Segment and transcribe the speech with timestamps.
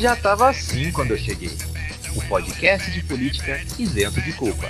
[0.00, 1.50] Já tava assim quando eu cheguei.
[2.16, 4.66] O podcast de política isento de culpa.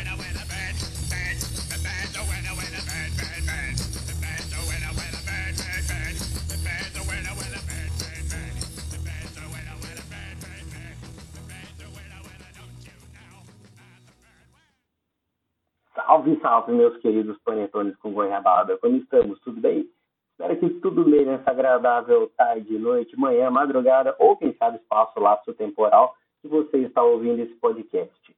[15.94, 18.76] Salve, salve, meus queridos panetones com goiabada.
[18.76, 19.40] Como estamos?
[19.40, 19.88] Tudo bem?
[20.32, 25.52] Espero que tudo bem nessa agradável tarde, noite, manhã, madrugada ou quem sabe espaço lapso
[25.54, 28.36] temporal que você está ouvindo esse podcast.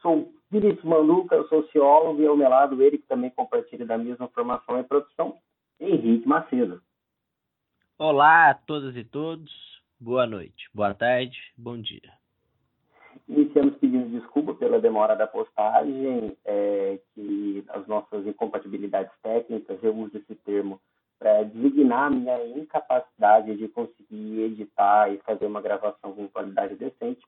[0.00, 4.78] Sou Vinícius Manduca, sociólogo e ao meu lado ele que também compartilha da mesma formação
[4.78, 5.36] e produção,
[5.80, 6.80] Henrique Macedo.
[7.98, 9.52] Olá a todas e todos,
[9.98, 12.12] boa noite, boa tarde, bom dia.
[13.28, 20.16] Iniciamos pedindo desculpa pela demora da postagem, é, que as nossas incompatibilidades técnicas, eu uso
[20.16, 20.80] esse termo
[21.18, 27.24] para designar a minha incapacidade de conseguir editar e fazer uma gravação com qualidade decente.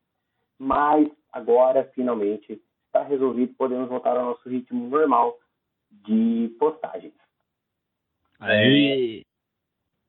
[0.58, 5.38] Mas agora, finalmente, está resolvido, podemos voltar ao nosso ritmo normal
[5.90, 7.14] de postagens.
[8.40, 9.22] Aí.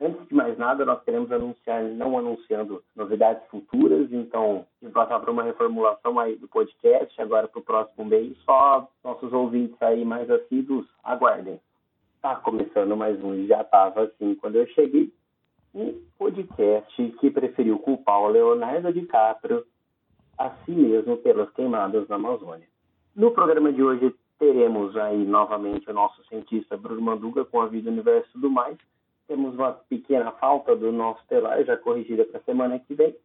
[0.01, 5.29] Antes de mais nada, nós queremos anunciar, não anunciando novidades futuras, então, de passar para
[5.29, 10.29] uma reformulação aí do podcast, agora para o próximo mês, só nossos ouvintes aí mais
[10.29, 11.59] assíduos, aguardem.
[12.21, 15.09] Tá começando mais um, já estava assim quando eu cheguei,
[15.73, 19.65] um podcast que preferiu culpar o Leonardo DiCaprio
[20.37, 22.67] a si mesmo pelas queimadas na Amazônia.
[23.15, 27.89] No programa de hoje teremos aí novamente o nosso cientista Bruno Manduga com a vida,
[27.89, 28.77] universo tudo mais,
[29.25, 33.15] temos uma pequena falta do nosso telar, já corrigida para a semana que vem.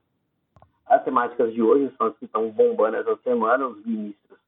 [0.86, 4.38] As temáticas de hoje são as que estão bombando essa semana, os ministros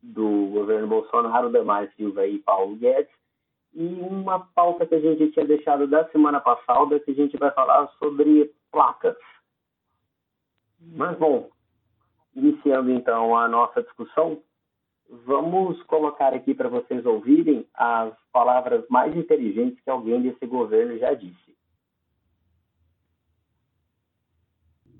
[0.00, 3.17] do governo Bolsonaro, Damar Silva e Paulo Guedes,
[3.74, 7.50] e uma pauta que a gente tinha deixado da semana passada, que a gente vai
[7.50, 9.16] falar sobre placas.
[10.80, 11.50] Mas, bom,
[12.34, 14.42] iniciando então a nossa discussão,
[15.08, 21.14] vamos colocar aqui para vocês ouvirem as palavras mais inteligentes que alguém desse governo já
[21.14, 21.56] disse.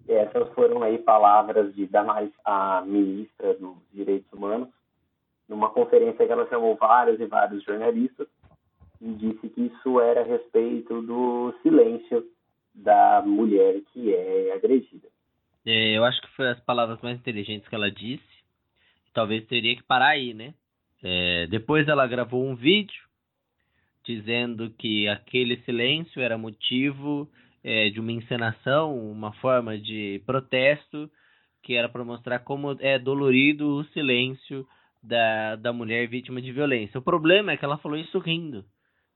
[0.07, 4.71] Essas foram aí palavras de Damares, a ministra dos Direitos Humanos,
[5.47, 8.27] numa conferência que ela chamou vários e vários jornalistas
[9.01, 12.25] e disse que isso era a respeito do silêncio
[12.75, 15.09] da mulher que é agredida.
[15.67, 18.39] É, eu acho que foi as palavras mais inteligentes que ela disse
[19.19, 20.55] talvez teria que parar aí, né?
[21.03, 23.03] É, depois ela gravou um vídeo
[24.05, 27.29] dizendo que aquele silêncio era motivo
[27.65, 31.11] é, de uma encenação, uma forma de protesto,
[31.65, 34.65] que era para mostrar como é dolorido o silêncio
[35.03, 36.99] da, da mulher vítima de violência.
[36.99, 38.65] O problema é que ela falou isso rindo.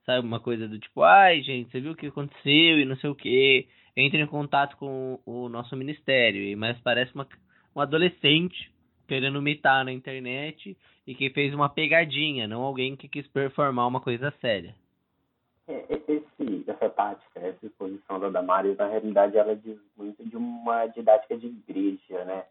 [0.05, 3.09] Sabe, uma coisa do tipo, ai gente, você viu o que aconteceu e não sei
[3.09, 3.67] o que.
[3.95, 6.57] Entre em contato com o nosso ministério.
[6.57, 7.27] Mas parece uma,
[7.75, 8.71] um adolescente
[9.07, 10.75] querendo imitar na internet
[11.05, 14.73] e que fez uma pegadinha, não alguém que quis performar uma coisa séria.
[15.67, 20.35] É, é, esse, essa tática, essa exposição da Damares, na realidade, ela diz muito de
[20.35, 22.45] uma didática de igreja, né?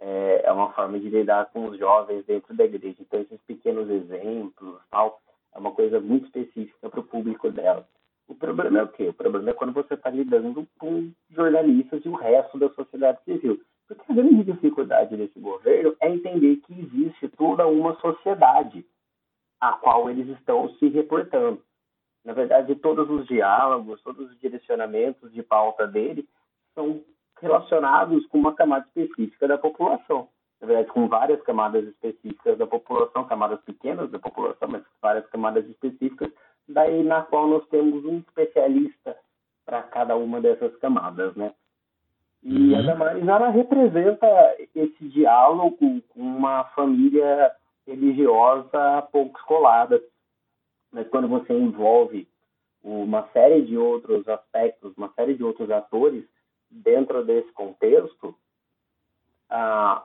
[0.00, 2.96] É, é uma forma de lidar com os jovens dentro da igreja.
[3.00, 5.20] Então, esses pequenos exemplos, tal,
[5.54, 7.86] é uma coisa muito específica para o público dela.
[8.26, 9.08] O problema é o quê?
[9.08, 13.60] O problema é quando você está lidando com jornalistas e o resto da sociedade civil.
[13.86, 18.84] Porque a grande dificuldade desse governo é entender que existe toda uma sociedade
[19.60, 21.62] a qual eles estão se reportando.
[22.24, 26.26] Na verdade, todos os diálogos, todos os direcionamentos de pauta dele
[26.74, 27.04] são
[27.40, 30.28] relacionados com uma camada específica da população.
[30.60, 35.66] Na verdade, com várias camadas específicas da população, camadas pequenas da população, mas várias camadas
[35.68, 36.30] específicas,
[36.68, 39.16] daí na qual nós temos um especialista
[39.64, 41.52] para cada uma dessas camadas, né?
[42.42, 42.78] E uhum.
[42.78, 44.26] a Damares, ela representa
[44.74, 47.50] esse diálogo com uma família
[47.86, 50.02] religiosa pouco escolada.
[50.92, 52.28] Mas quando você envolve
[52.82, 56.24] uma série de outros aspectos, uma série de outros atores
[56.70, 58.36] dentro desse contexto,
[59.48, 60.04] a,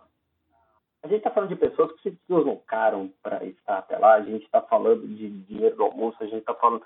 [1.01, 4.43] a gente está falando de pessoas que se deslocaram para estar até lá, a gente
[4.43, 6.83] está falando de dinheiro do almoço, a gente está falando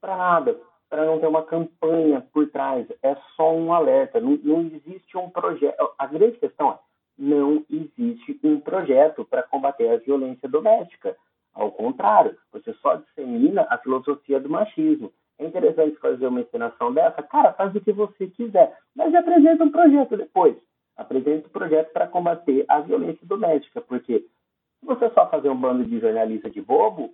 [0.00, 2.86] para nada, para não ter uma campanha por trás.
[3.02, 4.20] É só um alerta.
[4.20, 5.90] Não, não existe um projeto.
[5.98, 6.78] A grande questão é:
[7.18, 11.16] não existe um projeto para combater a violência doméstica.
[11.52, 15.12] Ao contrário, você só dissemina a filosofia do machismo.
[15.38, 17.22] É interessante fazer uma encenação dessa?
[17.22, 20.56] Cara, faz o que você quiser, mas apresenta um projeto depois.
[20.96, 25.84] Apresenta um projeto para combater a violência doméstica, porque se você só fazer um bando
[25.84, 27.12] de jornalista de bobo.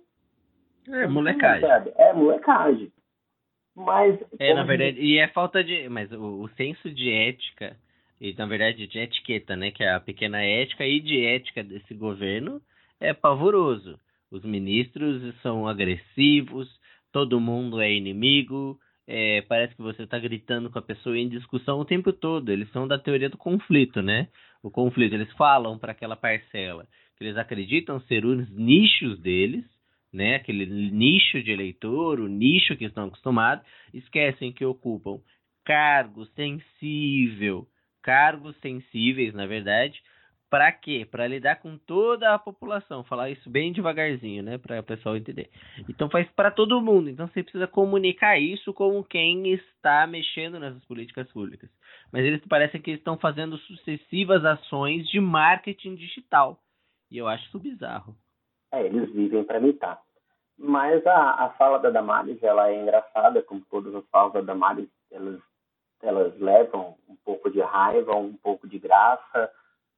[0.87, 1.93] É molecagem.
[1.95, 2.91] É molecagem.
[3.75, 4.19] Mas.
[4.39, 5.87] É, na verdade, e é falta de.
[5.89, 7.75] Mas o, o senso de ética,
[8.19, 9.71] e na verdade de etiqueta, né?
[9.71, 12.61] Que é a pequena ética e de ética desse governo
[12.99, 13.99] é pavoroso.
[14.29, 16.69] Os ministros são agressivos,
[17.11, 21.79] todo mundo é inimigo, é, parece que você está gritando com a pessoa em discussão
[21.79, 22.49] o tempo todo.
[22.51, 24.27] Eles são da teoria do conflito, né?
[24.63, 26.87] O conflito, eles falam para aquela parcela
[27.17, 29.65] que eles acreditam ser os nichos deles,
[30.13, 30.35] né?
[30.35, 35.19] Aquele nicho de eleitor, o nicho que estão acostumados, esquecem que ocupam
[35.63, 37.67] cargo sensível,
[38.01, 40.01] cargos sensíveis, na verdade,
[40.51, 41.07] para quê?
[41.09, 43.05] Para lidar com toda a população.
[43.05, 44.57] Falar isso bem devagarzinho, né?
[44.57, 45.49] Para o pessoal entender.
[45.87, 47.09] Então faz para todo mundo.
[47.09, 51.69] Então você precisa comunicar isso com quem está mexendo nessas políticas públicas.
[52.11, 56.59] Mas eles parecem que estão fazendo sucessivas ações de marketing digital.
[57.09, 58.13] E eu acho isso bizarro.
[58.73, 60.01] É, eles vivem para imitar.
[60.57, 64.89] Mas a, a fala da Damares, ela é engraçada, como todas as falas da Damares,
[65.09, 65.39] elas,
[66.03, 69.49] elas levam um pouco de raiva, um pouco de graça,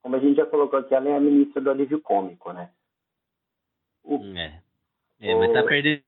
[0.03, 2.69] como a gente já colocou aqui, ela é a ministra do alívio cômico, né?
[4.03, 4.19] O...
[4.37, 4.61] É.
[5.21, 5.35] é.
[5.35, 6.03] mas tá perdendo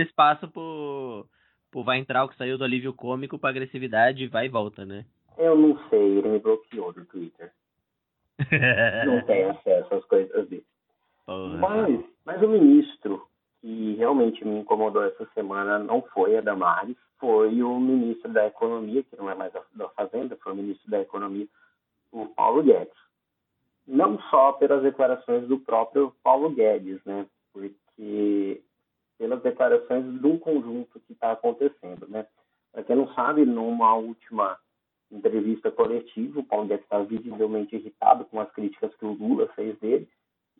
[0.00, 1.24] espaço pro,
[1.70, 5.06] pro vai entrar o que saiu do alívio cômico pra agressividade vai e volta, né?
[5.38, 7.52] Eu não sei, ele me bloqueou do Twitter.
[9.06, 10.66] não tem acesso às coisas dele.
[11.24, 11.58] Porra.
[11.58, 13.26] Mas, mas o ministro
[13.60, 19.02] que realmente me incomodou essa semana não foi a Damares, foi o ministro da Economia,
[19.04, 21.46] que não é mais da Fazenda, foi o ministro da Economia,
[22.12, 22.94] o Paulo Guedes.
[23.86, 27.26] Não só pelas declarações do próprio Paulo Guedes, né?
[27.52, 28.62] Porque
[29.18, 32.26] pelas declarações de um conjunto que está acontecendo, né?
[32.72, 34.58] Para quem não sabe, numa última
[35.10, 39.78] entrevista coletiva, o Paulo Guedes está visivelmente irritado com as críticas que o Lula fez
[39.78, 40.08] dele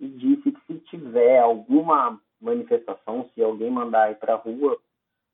[0.01, 4.79] e disse que se tiver alguma manifestação, se alguém mandar ir para a rua,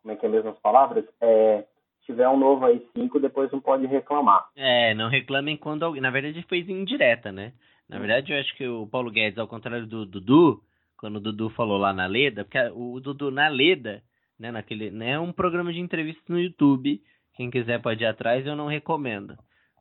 [0.00, 1.65] como é que é mesmo as palavras, é,
[2.04, 4.46] tiver um novo aí 5, depois não pode reclamar.
[4.56, 6.02] É, não reclamem quando alguém.
[6.02, 7.52] Na verdade, fez indireta, né?
[7.88, 10.62] Na verdade, eu acho que o Paulo Guedes, ao contrário do Dudu,
[10.96, 14.02] quando o Dudu falou lá na Leda, porque o Dudu na Leda,
[14.38, 17.02] né, naquele, né, é um programa de entrevistas no YouTube.
[17.34, 19.37] Quem quiser pode ir atrás, eu não recomendo.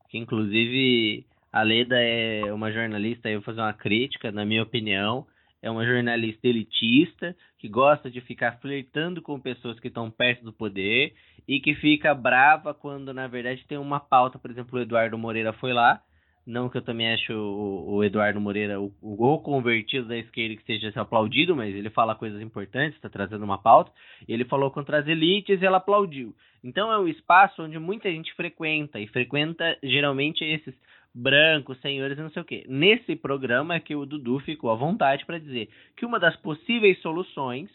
[0.10, 5.26] Que inclusive a Leda é uma jornalista, eu vou fazer uma crítica, na minha opinião
[5.62, 10.54] é uma jornalista elitista que gosta de ficar flertando com pessoas que estão perto do
[10.54, 11.14] poder
[11.48, 15.54] e que fica brava quando na verdade tem uma pauta, por exemplo, o Eduardo Moreira
[15.54, 16.02] foi lá,
[16.46, 20.66] não que eu também acho o, o Eduardo Moreira o, o convertido da esquerda que
[20.66, 23.92] seja aplaudido, mas ele fala coisas importantes, está trazendo uma pauta.
[24.28, 26.36] Ele falou contra as elites e ela aplaudiu.
[26.64, 30.74] Então é um espaço onde muita gente frequenta e frequenta geralmente esses
[31.14, 32.66] brancos, senhores e não sei o quê.
[32.68, 37.00] Nesse programa é que o Dudu ficou à vontade para dizer que uma das possíveis
[37.02, 37.70] soluções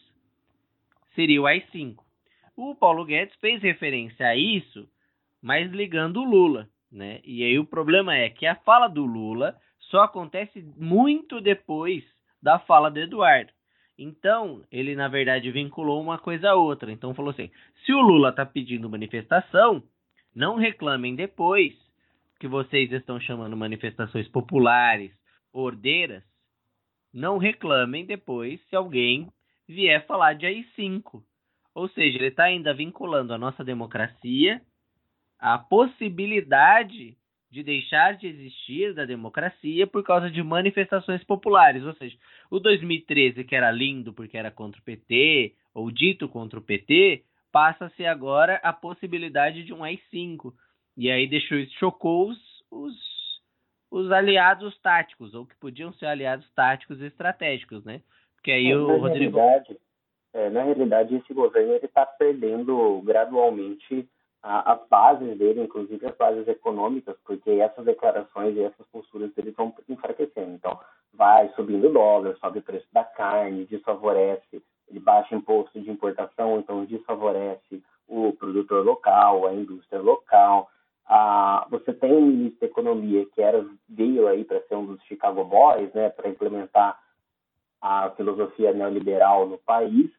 [1.15, 1.97] seria o AI-5.
[2.57, 4.89] O Paulo Guedes fez referência a isso,
[5.43, 7.21] mas ligando o Lula, né?
[7.25, 12.03] E aí o problema é que a fala do Lula só acontece muito depois
[12.43, 13.53] da fala do Eduardo.
[13.99, 16.93] Então, ele na verdade vinculou uma coisa a outra.
[16.93, 17.51] Então falou assim:
[17.85, 19.83] se o Lula está pedindo manifestação,
[20.35, 21.75] não reclamem depois
[22.39, 25.13] que vocês estão chamando manifestações populares,
[25.53, 26.23] ordeiras,
[27.13, 29.29] não reclamem depois se alguém
[29.67, 31.23] vier falar de AI-5.
[31.75, 34.61] Ou seja, ele está ainda vinculando a nossa democracia
[35.39, 37.17] à possibilidade
[37.51, 41.83] de deixar de existir da democracia por causa de manifestações populares.
[41.85, 42.17] Ou seja,
[42.51, 47.25] o 2013, que era lindo porque era contra o PT, ou dito contra o PT,
[47.53, 50.53] passa a ser agora a possibilidade de um AI-5.
[50.97, 52.39] E aí deixou chocou os,
[52.71, 52.95] os,
[53.91, 58.01] os aliados táticos, ou que podiam ser aliados táticos e estratégicos, né?
[58.37, 59.37] Porque aí é, o Rodrigo.
[59.37, 59.77] Realidade,
[60.33, 64.09] é, na realidade, esse governo está perdendo gradualmente
[64.43, 69.51] a, as bases dele, inclusive as bases econômicas, porque essas declarações e essas posturas dele
[69.51, 70.53] estão enfraquecendo.
[70.53, 70.79] Então,
[71.13, 76.59] vai subindo o dólar, sobe o preço da carne, desfavorece, ele baixa imposto de importação,
[76.59, 80.71] então desfavorece o produtor local, a indústria local.
[81.09, 85.03] Ah, você tem um ministro da Economia que era veio aí para ser um dos
[85.05, 86.99] Chicago Boys, né, para implementar
[87.81, 90.11] a filosofia neoliberal no país,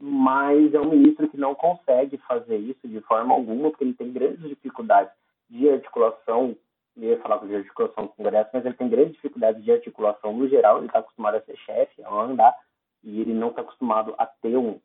[0.00, 4.12] mas é um ministro que não consegue fazer isso de forma alguma, porque ele tem
[4.12, 5.12] grandes dificuldades
[5.50, 6.56] de articulação,
[6.96, 10.32] eu ia falar de articulação com o Congresso, mas ele tem grandes dificuldades de articulação
[10.32, 12.56] no geral, ele está acostumado a ser chefe, a mandar,
[13.04, 14.80] e ele não está acostumado a ter um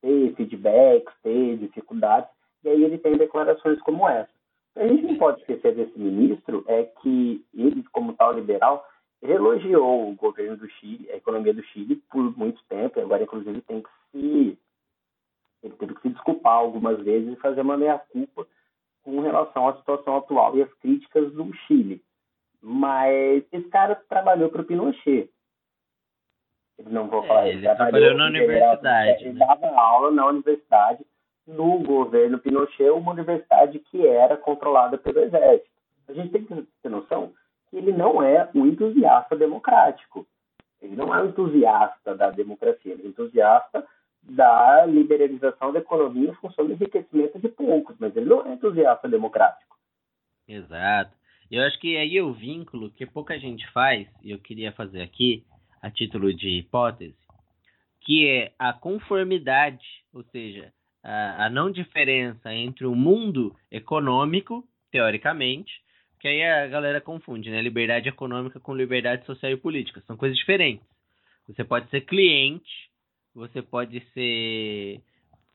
[0.00, 2.30] ter feedbacks, ter dificuldades,
[2.64, 4.37] e aí ele tem declarações como essa.
[4.78, 8.86] A gente não pode esquecer desse ministro é que ele, como tal liberal,
[9.20, 13.60] elogiou o governo do Chile, a economia do Chile, por muito tempo, e agora, inclusive,
[13.62, 14.58] tem que se
[15.64, 18.46] Ele teve que se desculpar algumas vezes e fazer uma meia-culpa
[19.02, 22.00] com relação à situação atual e às críticas do Chile.
[22.62, 25.28] Mas esse cara trabalhou para o Pinochet.
[26.78, 27.48] Ele não vou falar.
[27.48, 29.24] É, ele trabalhou, trabalhou na universidade.
[29.24, 29.46] Ele né?
[29.46, 31.04] dava aula na universidade
[31.48, 35.70] no governo Pinochet, uma universidade que era controlada pelo exército.
[36.06, 37.32] A gente tem que ter noção
[37.70, 40.26] que ele não é um entusiasta democrático.
[40.80, 43.86] Ele não é um entusiasta da democracia, ele é um entusiasta
[44.22, 49.08] da liberalização da economia em função do enriquecimento de poucos, mas ele não é entusiasta
[49.08, 49.76] democrático.
[50.46, 51.16] Exato.
[51.50, 55.44] Eu acho que aí o vínculo que pouca gente faz, e eu queria fazer aqui,
[55.80, 57.16] a título de hipótese,
[58.02, 60.72] que é a conformidade, ou seja,
[61.08, 65.72] a, não diferença entre o mundo econômico, teoricamente,
[66.20, 67.62] que aí a galera confunde, né?
[67.62, 70.02] Liberdade econômica com liberdade social e política.
[70.06, 70.86] São coisas diferentes.
[71.46, 72.90] Você pode ser cliente,
[73.34, 75.00] você pode ser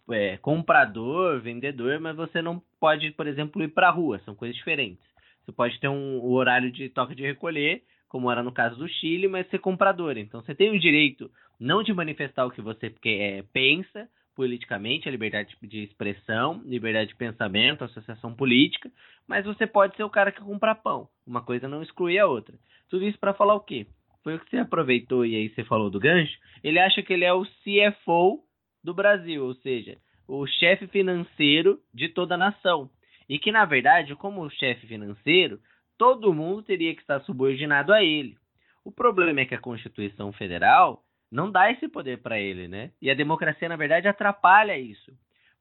[0.10, 4.20] é, comprador, vendedor, mas você não pode, por exemplo, ir para a rua.
[4.26, 5.06] São coisas diferentes.
[5.46, 8.88] Você pode ter um, um horário de toque de recolher, como era no caso do
[8.88, 10.18] Chile, mas ser comprador.
[10.18, 11.30] Então você tem o direito
[11.60, 17.16] não de manifestar o que você é, pensa politicamente, a liberdade de expressão, liberdade de
[17.16, 18.92] pensamento, associação política,
[19.28, 21.08] mas você pode ser o cara que compra pão.
[21.26, 22.56] Uma coisa não exclui a outra.
[22.90, 23.88] Tudo isso para falar o quê?
[24.24, 26.38] Foi o que você aproveitou e aí você falou do gancho.
[26.64, 28.44] Ele acha que ele é o CFO
[28.84, 29.98] do Brasil, ou seja,
[30.28, 32.90] o chefe financeiro de toda a nação.
[33.28, 35.60] E que, na verdade, como chefe financeiro,
[35.98, 38.38] todo mundo teria que estar subordinado a ele.
[38.84, 42.92] O problema é que a Constituição Federal não dá esse poder para ele, né?
[43.02, 45.12] E a democracia, na verdade, atrapalha isso.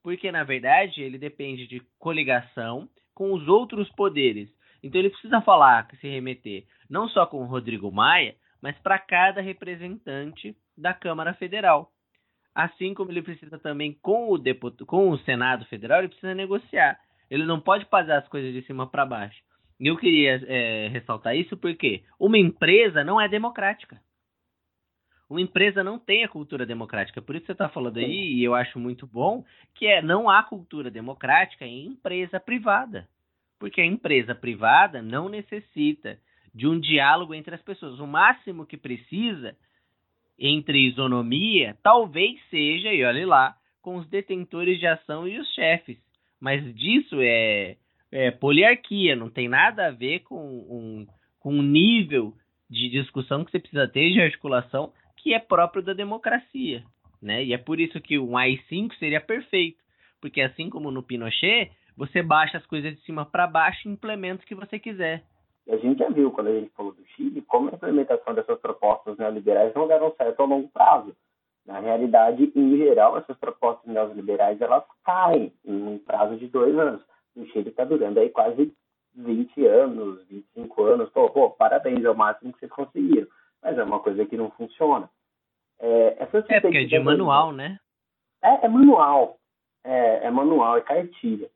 [0.02, 4.50] Porque, na verdade, ele depende de coligação com os outros poderes.
[4.82, 9.40] Então, ele precisa falar, se remeter, não só com o Rodrigo Maia, mas para cada
[9.40, 11.90] representante da Câmara Federal.
[12.54, 16.98] Assim como ele precisa também com o, com o Senado Federal, ele precisa negociar.
[17.30, 19.40] Ele não pode fazer as coisas de cima para baixo.
[19.80, 23.98] E eu queria é, ressaltar isso porque uma empresa não é democrática.
[25.32, 27.22] Uma empresa não tem a cultura democrática.
[27.22, 30.42] Por isso você está falando aí, e eu acho muito bom, que é não há
[30.42, 33.08] cultura democrática em empresa privada.
[33.58, 36.18] Porque a empresa privada não necessita
[36.54, 37.98] de um diálogo entre as pessoas.
[37.98, 39.56] O máximo que precisa
[40.38, 45.98] entre isonomia talvez seja, e olhe lá, com os detentores de ação e os chefes
[46.42, 47.76] mas disso é,
[48.10, 51.06] é poliarquia, não tem nada a ver com um,
[51.38, 52.34] com um nível
[52.68, 54.92] de discussão que você precisa ter de articulação
[55.22, 56.82] que é próprio da democracia,
[57.20, 57.44] né?
[57.44, 59.78] E é por isso que um AI-5 seria perfeito,
[60.20, 64.42] porque assim como no Pinochet, você baixa as coisas de cima para baixo e implementa
[64.42, 65.22] o que você quiser.
[65.66, 68.58] E a gente já viu, quando a gente falou do Chile, como a implementação dessas
[68.58, 71.14] propostas neoliberais não deram certo a longo prazo.
[71.64, 77.02] Na realidade, em geral, essas propostas neoliberais elas caem em um prazo de dois anos.
[77.36, 78.72] O Chile está durando aí quase
[79.14, 81.10] 20 anos, 25 anos.
[81.10, 83.28] Pô, pô, parabéns, é o máximo que vocês conseguiram.
[83.62, 85.08] Mas é uma coisa que não funciona.
[85.80, 86.26] É, é
[86.60, 87.78] porque é de manual, né?
[88.42, 89.38] É, é manual.
[89.84, 91.50] É, é, manual, é cartilha.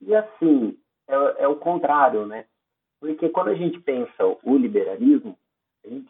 [0.00, 2.46] E assim, é, é o contrário, né?
[3.00, 5.36] Porque quando a gente pensa o liberalismo,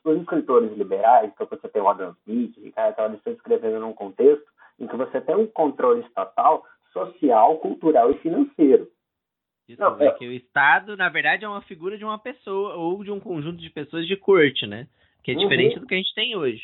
[0.04, 3.92] os escritores liberais, então você tem o Adam Smith, Ricardo, então eles estão escrevendo num
[3.92, 4.46] contexto
[4.78, 8.88] em que você tem um controle estatal social, cultural e financeiro.
[9.68, 13.02] Isso Não, é que o Estado, na verdade, é uma figura de uma pessoa ou
[13.02, 14.86] de um conjunto de pessoas de corte, né?
[15.24, 15.80] Que é diferente uhum.
[15.80, 16.62] do que a gente tem hoje.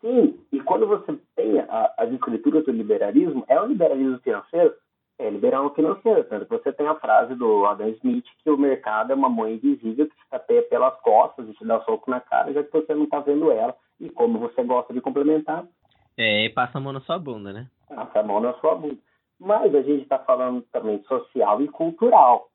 [0.00, 4.74] Sim, e quando você tem a, as escrituras do liberalismo, é o liberalismo financeiro
[5.18, 6.24] é liberal financeiro.
[6.24, 9.54] Tanto que você tem a frase do Adam Smith que o mercado é uma mãe
[9.54, 12.94] invisível que te tapeia pelas costas e te dá soco na cara, já que você
[12.94, 13.74] não está vendo ela.
[14.00, 15.64] E como você gosta de complementar.
[16.16, 17.68] É, e passa a mão na sua bunda, né?
[17.88, 18.98] Passa a mão na sua bunda.
[19.38, 22.48] Mas a gente está falando também social e cultural.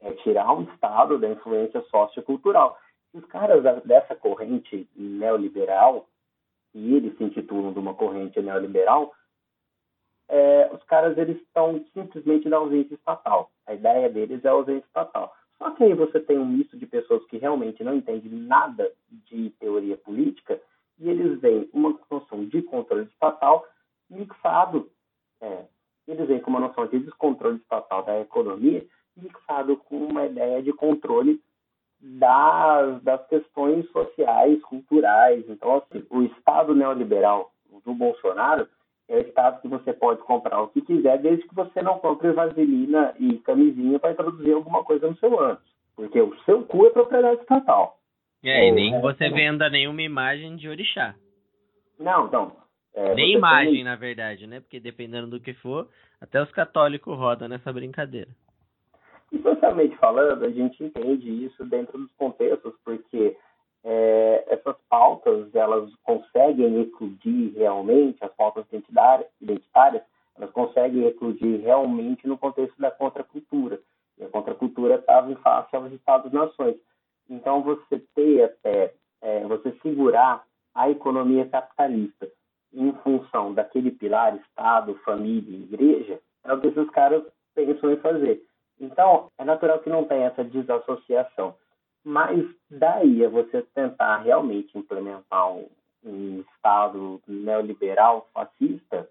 [0.00, 2.76] É tirar um Estado da influência sociocultural.
[3.16, 6.06] Os caras dessa corrente neoliberal,
[6.74, 9.10] e eles se intitulam de uma corrente neoliberal,
[10.28, 13.50] é, os caras eles estão simplesmente na ausência estatal.
[13.66, 15.34] A ideia deles é a ausência estatal.
[15.56, 19.48] Só que aí você tem um misto de pessoas que realmente não entendem nada de
[19.58, 20.60] teoria política
[20.98, 23.66] e eles veem uma noção de controle estatal
[24.10, 24.90] mixado.
[25.40, 25.64] É,
[26.06, 30.74] eles veem com uma noção de descontrole estatal da economia mixado com uma ideia de
[30.74, 31.40] controle
[32.06, 35.44] das, das questões sociais, culturais.
[35.48, 37.50] Então, assim, o Estado neoliberal
[37.84, 38.68] do Bolsonaro
[39.08, 42.32] é o estado que você pode comprar o que quiser, desde que você não compre
[42.32, 45.62] vaselina e camisinha para introduzir alguma coisa no seu ânus.
[45.94, 47.98] Porque o seu cu é propriedade estatal.
[48.44, 51.14] É, e nem é, você é, venda nenhuma imagem de orixá.
[51.98, 52.52] Não, não.
[52.94, 53.84] É, Nem imagem, tem...
[53.84, 54.60] na verdade, né?
[54.60, 55.88] Porque dependendo do que for,
[56.20, 58.30] até os católicos rodam nessa brincadeira.
[59.32, 63.36] E socialmente falando, a gente entende isso dentro dos contextos, porque
[63.84, 70.02] é, essas pautas, elas conseguem eclodir realmente, as pautas identitárias,
[70.36, 73.80] elas conseguem eclodir realmente no contexto da contracultura.
[74.18, 76.76] E a contracultura estava em face aos Estados-nações.
[77.28, 82.28] Então, você ter até, é, você segurar a economia capitalista
[82.72, 87.22] em função daquele pilar Estado, família, igreja, é o que esses caras
[87.54, 88.42] pensam em fazer.
[88.80, 91.54] Então, é natural que não tenha essa desassociação.
[92.04, 95.66] Mas daí a você tentar realmente implementar um,
[96.04, 99.08] um Estado neoliberal fascista,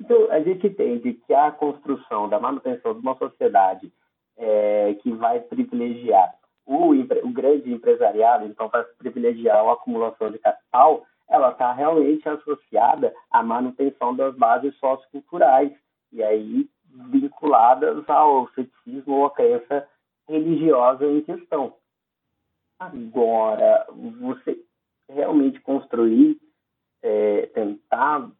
[0.00, 3.92] então a gente entende que a construção da manutenção de uma sociedade
[4.38, 6.34] é, que vai privilegiar
[6.66, 13.12] o, o grande empresariado, então vai privilegiar a acumulação de capital, ela está realmente associada
[13.30, 15.72] à manutenção das bases socioculturais,
[16.12, 16.68] e aí
[17.10, 19.88] vinculadas ao ceticismo ou à crença
[20.28, 21.74] religiosa em questão.
[22.78, 23.86] Agora,
[24.20, 24.58] você
[25.08, 26.38] realmente construir,
[27.02, 28.30] é, tentar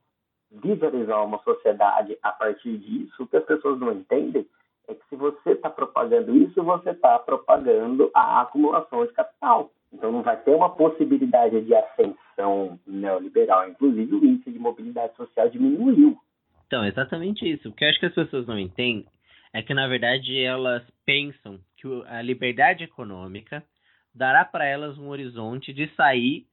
[0.50, 4.46] visualizar uma sociedade a partir disso, o que as pessoas não entendem
[4.88, 9.70] é que se você está propagando isso, você está propagando a acumulação de capital.
[9.92, 13.68] Então não vai ter uma possibilidade de ascensão neoliberal.
[13.68, 16.18] Inclusive o índice de mobilidade social diminuiu.
[16.72, 17.68] Então, exatamente isso.
[17.68, 19.04] O que eu acho que as pessoas não entendem
[19.52, 23.62] é que, na verdade, elas pensam que a liberdade econômica
[24.14, 26.46] dará para elas um horizonte de sair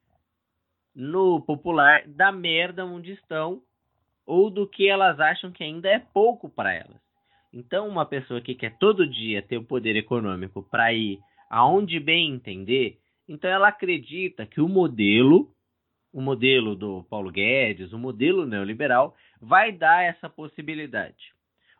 [0.93, 3.61] no popular da merda onde estão
[4.25, 6.99] ou do que elas acham que ainda é pouco para elas.
[7.53, 11.17] Então, uma pessoa que quer todo dia ter o poder econômico para ir
[11.49, 15.49] aonde bem entender, então ela acredita que o modelo,
[16.11, 21.33] o modelo do Paulo Guedes, o modelo neoliberal, vai dar essa possibilidade.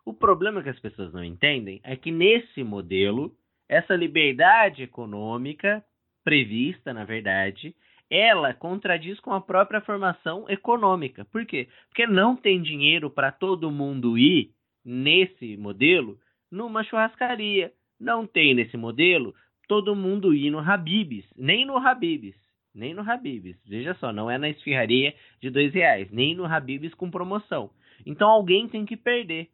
[0.06, 3.36] O problema que as pessoas não entendem é que nesse modelo,
[3.68, 5.84] essa liberdade econômica
[6.24, 7.76] prevista, na verdade,
[8.10, 11.26] ela contradiz com a própria formação econômica.
[11.26, 11.68] Por quê?
[11.90, 14.52] Porque não tem dinheiro para todo mundo ir
[14.84, 16.18] nesse modelo
[16.52, 17.72] numa churrascaria.
[18.00, 19.36] Não tem nesse modelo
[19.68, 22.36] todo mundo ir no Habibs, nem no Habibs.
[22.74, 23.58] Nem no Habibs.
[23.66, 27.72] Veja só, não é na esfirraria de dois reais, nem no Habibs com promoção.
[28.06, 29.50] Então alguém tem que perder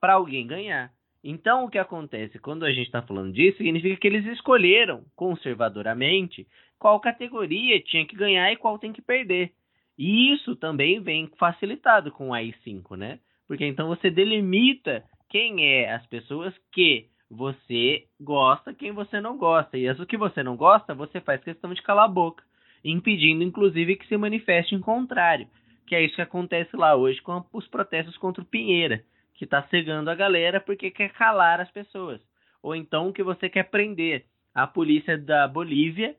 [0.00, 0.92] para alguém ganhar.
[1.24, 6.46] Então o que acontece quando a gente está falando disso significa que eles escolheram conservadoramente
[6.78, 9.52] qual categoria tinha que ganhar e qual tem que perder.
[9.96, 13.20] E isso também vem facilitado com o AI5, né?
[13.46, 19.78] Porque então você delimita quem é as pessoas que você gosta, quem você não gosta.
[19.78, 22.42] E as que você não gosta, você faz questão de calar a boca
[22.84, 25.46] impedindo inclusive que se manifeste em contrário,
[25.86, 29.62] que é isso que acontece lá hoje com os protestos contra o Pinheira, que está
[29.68, 32.20] cegando a galera porque quer calar as pessoas,
[32.62, 36.14] ou então que você quer prender a polícia da Bolívia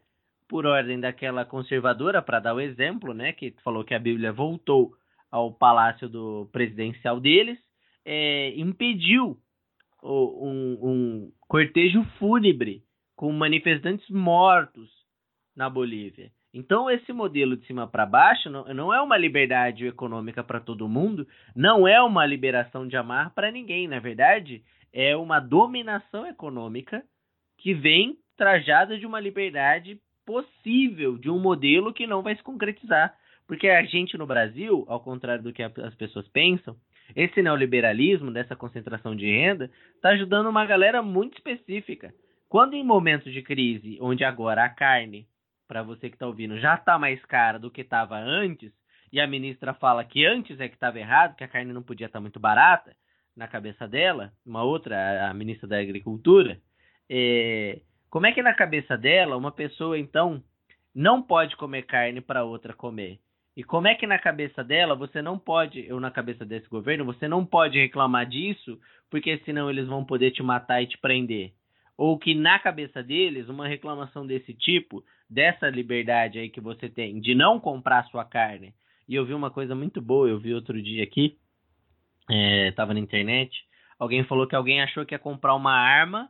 [0.47, 4.93] por ordem daquela conservadora, para dar o exemplo, né, que falou que a Bíblia voltou
[5.31, 7.57] ao palácio do presidencial deles,
[8.05, 9.37] é, impediu
[10.03, 12.83] um, um cortejo fúnebre
[13.15, 14.89] com manifestantes mortos
[15.55, 16.31] na Bolívia.
[16.53, 20.87] Então, esse modelo de cima para baixo não, não, é uma liberdade econômica para todo
[20.87, 23.87] mundo, não é uma liberação de amar para ninguém.
[23.87, 24.63] Na verdade,
[24.93, 27.03] é uma dominação econômica
[27.57, 33.15] que vem trajada de uma liberdade possível, de um modelo que não vai se concretizar.
[33.47, 36.75] Porque a gente no Brasil, ao contrário do que as pessoas pensam,
[37.15, 42.13] esse neoliberalismo, dessa concentração de renda, está ajudando uma galera muito específica.
[42.47, 45.27] Quando em momentos de crise, onde agora a carne
[45.73, 48.71] para você que está ouvindo, já está mais cara do que estava antes,
[49.11, 52.05] e a ministra fala que antes é que estava errado, que a carne não podia
[52.05, 52.95] estar tá muito barata,
[53.35, 56.59] na cabeça dela, uma outra, a ministra da Agricultura,
[57.09, 60.43] é, como é que na cabeça dela uma pessoa então
[60.93, 63.19] não pode comer carne para outra comer?
[63.57, 67.03] E como é que na cabeça dela você não pode, ou na cabeça desse governo,
[67.03, 71.51] você não pode reclamar disso, porque senão eles vão poder te matar e te prender?
[71.97, 75.03] Ou que na cabeça deles, uma reclamação desse tipo
[75.33, 78.73] dessa liberdade aí que você tem de não comprar sua carne.
[79.07, 81.37] E eu vi uma coisa muito boa, eu vi outro dia aqui,
[82.29, 83.65] é, tava na internet,
[83.99, 86.29] alguém falou que alguém achou que ia comprar uma arma,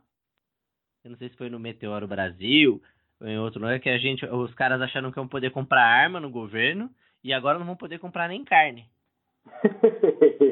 [1.04, 2.82] eu não sei se foi no Meteoro Brasil,
[3.20, 6.18] ou em outro lugar, que a gente, os caras acharam que iam poder comprar arma
[6.18, 6.90] no governo,
[7.22, 8.88] e agora não vão poder comprar nem carne.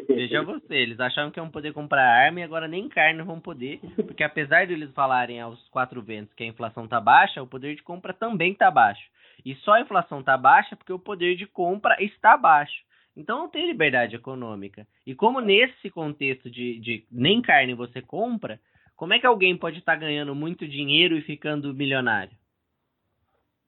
[0.08, 3.80] Veja você, eles achavam que iam poder comprar arma e agora nem carne vão poder,
[3.96, 7.74] porque apesar de eles falarem aos quatro ventos que a inflação tá baixa, o poder
[7.74, 9.02] de compra também tá baixo.
[9.44, 12.82] E só a inflação tá baixa porque o poder de compra está baixo.
[13.16, 14.86] Então não tem liberdade econômica.
[15.06, 18.58] E como nesse contexto de, de nem carne você compra,
[18.96, 22.32] como é que alguém pode estar tá ganhando muito dinheiro e ficando milionário?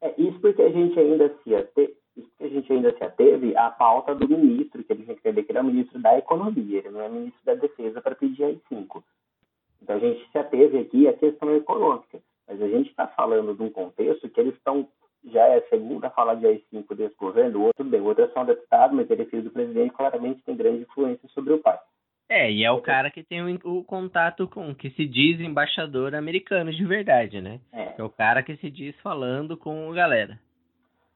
[0.00, 1.54] É isso porque a gente ainda se
[2.16, 5.14] isso porque a gente ainda se ateve à pauta do ministro, que a gente tem
[5.16, 8.00] que entender que ele é o ministro da economia, ele não é ministro da defesa
[8.00, 9.02] para pedir AI-5.
[9.82, 12.20] Então a gente se ateve aqui à questão econômica.
[12.46, 14.86] Mas a gente está falando de um contexto que eles estão
[15.32, 18.28] já é a segunda fala de AI-5 desse governo, o outro bem, o outro é
[18.28, 21.78] só deputado, mas ele é filho do presidente, claramente tem grande influência sobre o pai.
[22.28, 26.14] É, e é o cara que tem o, o contato com, que se diz embaixador
[26.14, 27.60] americano de verdade, né?
[27.72, 27.94] É.
[27.98, 30.38] é o cara que se diz falando com a galera.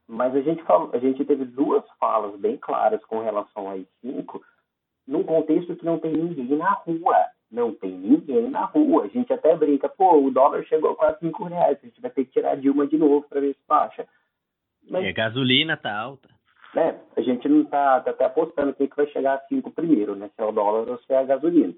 [0.09, 4.41] Mas a gente, falou, a gente teve duas falas bem claras com relação a AI-5,
[5.07, 7.15] num contexto que não tem ninguém na rua.
[7.51, 9.03] Não tem ninguém na rua.
[9.03, 12.09] A gente até brinca, pô, o dólar chegou a quase 5 reais, a gente vai
[12.09, 14.07] ter que tirar a Dilma de novo para ver se baixa.
[14.89, 16.27] Mas, e a gasolina tá alta.
[16.73, 20.15] Né, a gente não tá, tá até apostando quem que vai chegar a 5 primeiro,
[20.15, 20.31] né?
[20.35, 21.73] Se é o dólar ou se é a gasolina.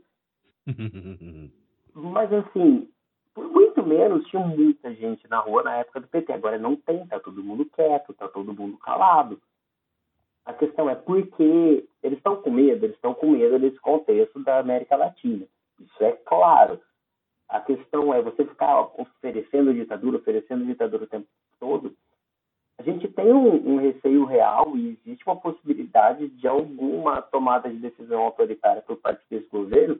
[1.93, 2.87] Mas assim,
[3.33, 6.33] por muito menos tinha muita gente na rua na época do PT.
[6.33, 9.41] Agora não tem, tá todo mundo quieto, tá todo mundo calado.
[10.45, 14.39] A questão é por que eles estão com medo, eles estão com medo desse contexto
[14.43, 15.45] da América Latina.
[15.79, 16.79] Isso é claro.
[17.47, 21.27] A questão é você ficar oferecendo ditadura, oferecendo ditadura o tempo
[21.59, 21.95] todo.
[22.77, 27.77] A gente tem um, um receio real e existe uma possibilidade de alguma tomada de
[27.77, 29.99] decisão autoritária por parte desse governo.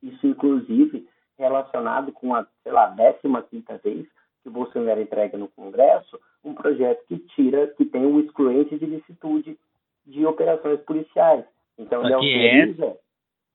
[0.00, 1.08] Isso, inclusive,
[1.40, 4.06] relacionado com a, sei lá, 15 vez
[4.42, 8.86] que o Bolsonaro entrega no Congresso um projeto que tira, que tem um excluente de
[8.86, 9.58] licitude
[10.06, 11.44] de operações policiais.
[11.78, 12.96] Então, ele autoriza...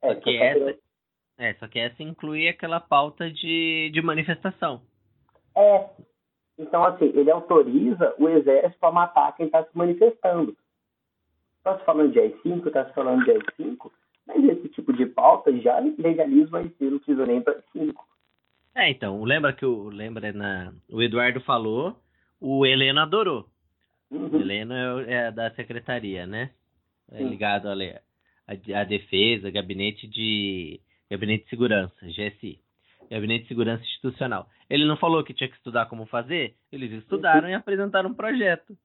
[0.01, 0.79] É, só que essa,
[1.37, 4.81] é, só que essa inclui aquela pauta de, de manifestação.
[5.55, 5.89] É.
[6.57, 10.55] Então, assim, ele autoriza o exército a matar quem está se manifestando.
[11.57, 13.91] Está se falando de AI-5, está se falando de AI-5,
[14.27, 14.43] mas
[14.95, 17.93] de pauta já legaliza o AI-5, não precisa nem para AI-5.
[18.75, 21.95] É, então, lembra que o, lembra na, o Eduardo falou,
[22.41, 23.47] o Heleno adorou.
[24.11, 24.39] Uhum.
[24.39, 26.51] Heleno é, é, da secretaria, né?
[27.11, 27.73] É ligado a,
[28.47, 30.79] a defesa, gabinete de
[31.09, 32.59] Gabinete de Segurança, GSI.
[33.09, 34.49] Gabinete de Segurança Institucional.
[34.69, 36.55] Ele não falou que tinha que estudar como fazer?
[36.71, 38.75] Eles estudaram e apresentaram um projeto.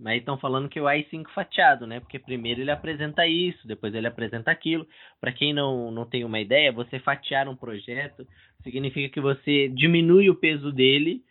[0.00, 2.00] Mas estão falando que o AI-5 fatiado, né?
[2.00, 4.86] Porque primeiro ele apresenta isso, depois ele apresenta aquilo.
[5.20, 8.26] Para quem não, não tem uma ideia, você fatiar um projeto
[8.62, 11.22] significa que você diminui o peso dele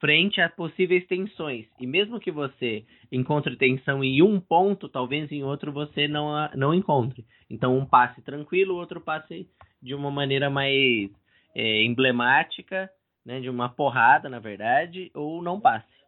[0.00, 1.66] frente a possíveis tensões.
[1.80, 6.72] E mesmo que você encontre tensão em um ponto, talvez em outro você não, não
[6.72, 7.24] encontre.
[7.50, 9.48] Então, um passe tranquilo, o outro passe
[9.80, 11.10] de uma maneira mais
[11.54, 12.88] é, emblemática,
[13.24, 16.01] né, de uma porrada, na verdade, ou não passe.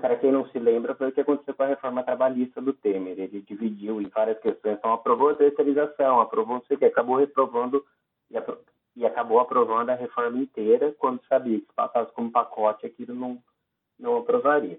[0.00, 3.18] Para quem não se lembra, foi o que aconteceu com a reforma trabalhista do Temer.
[3.18, 4.78] Ele dividiu em várias questões.
[4.78, 7.84] Então, aprovou a terceirização, aprovou não sei o que, acabou reprovando
[8.30, 8.36] e
[8.94, 13.42] e acabou aprovando a reforma inteira quando sabia que se passasse como pacote aquilo não,
[13.98, 14.78] não aprovaria.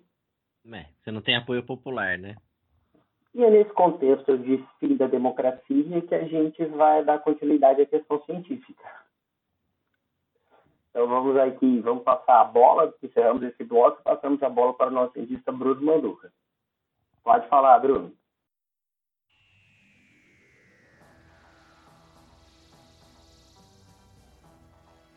[0.72, 2.36] É, você não tem apoio popular, né?
[3.34, 7.86] E é nesse contexto de fim da democracia que a gente vai dar continuidade à
[7.86, 8.84] questão científica.
[10.94, 14.92] Então vamos aqui, vamos passar a bola, encerramos esse bloco e passamos a bola para
[14.92, 16.32] o nosso cientista Bruno Manduca.
[17.24, 18.14] Pode falar, Bruno.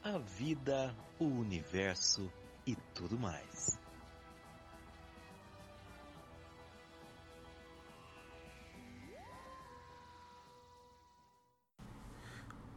[0.06, 2.30] a vida, o universo
[2.64, 3.76] e tudo mais.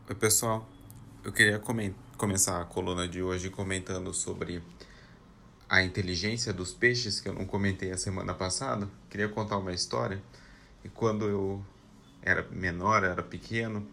[0.10, 0.66] Oi, pessoal.
[1.24, 1.60] Eu queria
[2.20, 4.62] começar a coluna de hoje comentando sobre
[5.70, 8.90] a inteligência dos peixes, que eu não comentei a semana passada.
[9.10, 10.22] Queria contar uma história.
[10.84, 11.66] E quando eu
[12.22, 13.88] era menor, era pequeno,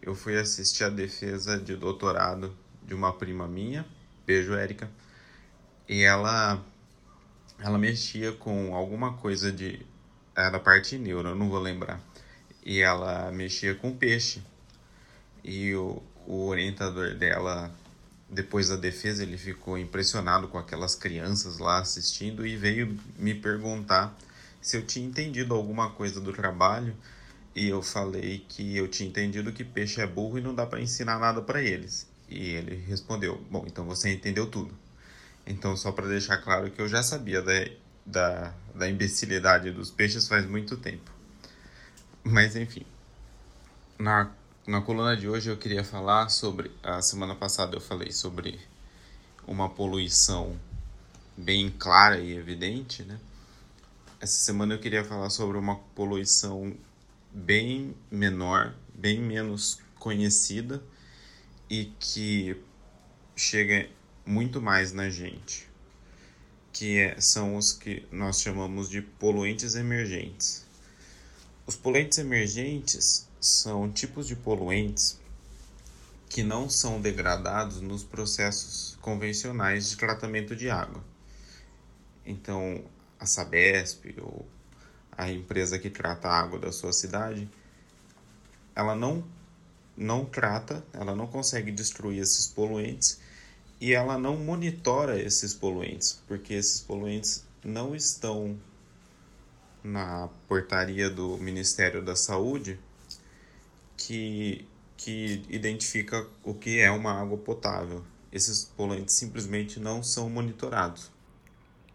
[0.00, 3.86] eu fui assistir a defesa de doutorado de uma prima minha,
[4.26, 4.90] beijo Érica,
[5.86, 6.64] e ela
[7.58, 9.84] ela mexia com alguma coisa de
[10.34, 12.00] era parte neuro, eu não vou lembrar.
[12.64, 14.42] E ela mexia com peixe.
[15.44, 17.74] E o, o orientador dela,
[18.28, 24.14] depois da defesa, ele ficou impressionado com aquelas crianças lá assistindo e veio me perguntar
[24.60, 26.94] se eu tinha entendido alguma coisa do trabalho.
[27.56, 30.82] E eu falei que eu tinha entendido que peixe é burro e não dá para
[30.82, 32.06] ensinar nada para eles.
[32.28, 34.76] E ele respondeu: Bom, então você entendeu tudo.
[35.46, 37.52] Então, só para deixar claro que eu já sabia da,
[38.04, 41.10] da, da imbecilidade dos peixes faz muito tempo.
[42.22, 42.84] Mas, enfim.
[43.98, 44.30] Na,
[44.68, 46.70] na coluna de hoje eu queria falar sobre.
[46.82, 48.60] A semana passada eu falei sobre
[49.46, 50.60] uma poluição
[51.34, 53.18] bem clara e evidente, né?
[54.20, 56.76] essa semana eu queria falar sobre uma poluição
[57.32, 60.82] bem menor, bem menos conhecida
[61.70, 62.54] e que
[63.34, 63.88] chega
[64.26, 65.66] muito mais na gente,
[66.74, 70.66] que é, são os que nós chamamos de poluentes emergentes.
[71.66, 75.18] Os poluentes emergentes são tipos de poluentes
[76.28, 81.02] que não são degradados nos processos convencionais de tratamento de água.
[82.24, 82.84] Então,
[83.18, 84.46] a Sabesp ou
[85.12, 87.48] a empresa que trata a água da sua cidade,
[88.74, 89.24] ela não
[89.96, 93.18] não trata, ela não consegue destruir esses poluentes
[93.80, 98.56] e ela não monitora esses poluentes, porque esses poluentes não estão
[99.82, 102.78] na portaria do Ministério da Saúde
[103.98, 104.64] que,
[104.96, 108.04] que identifica o que é uma água potável.
[108.32, 111.10] Esses poluentes simplesmente não são monitorados.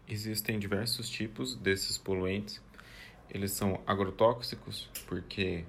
[0.06, 2.60] Existem diversos tipos desses poluentes.
[3.30, 5.64] Eles são agrotóxicos, porque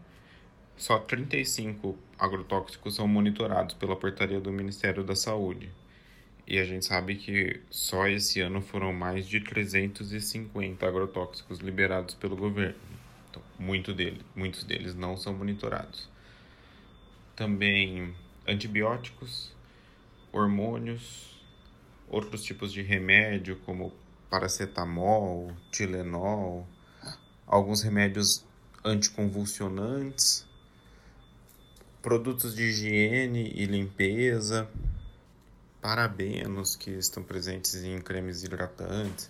[0.75, 5.71] só 35 agrotóxicos são monitorados pela portaria do Ministério da Saúde.
[6.45, 12.35] E a gente sabe que só esse ano foram mais de 350 agrotóxicos liberados pelo
[12.35, 12.75] governo.
[13.29, 16.14] Então, muito dele, muitos deles não são monitorados.
[17.35, 18.15] Também
[18.47, 19.51] antibióticos,
[20.31, 21.43] hormônios,
[22.07, 23.91] outros tipos de remédio como
[24.29, 26.67] paracetamol, Tilenol,
[27.45, 28.45] alguns remédios
[28.83, 30.47] anticonvulsionantes,
[32.01, 34.69] produtos de higiene e limpeza,
[35.81, 39.29] parabenos que estão presentes em cremes hidratantes,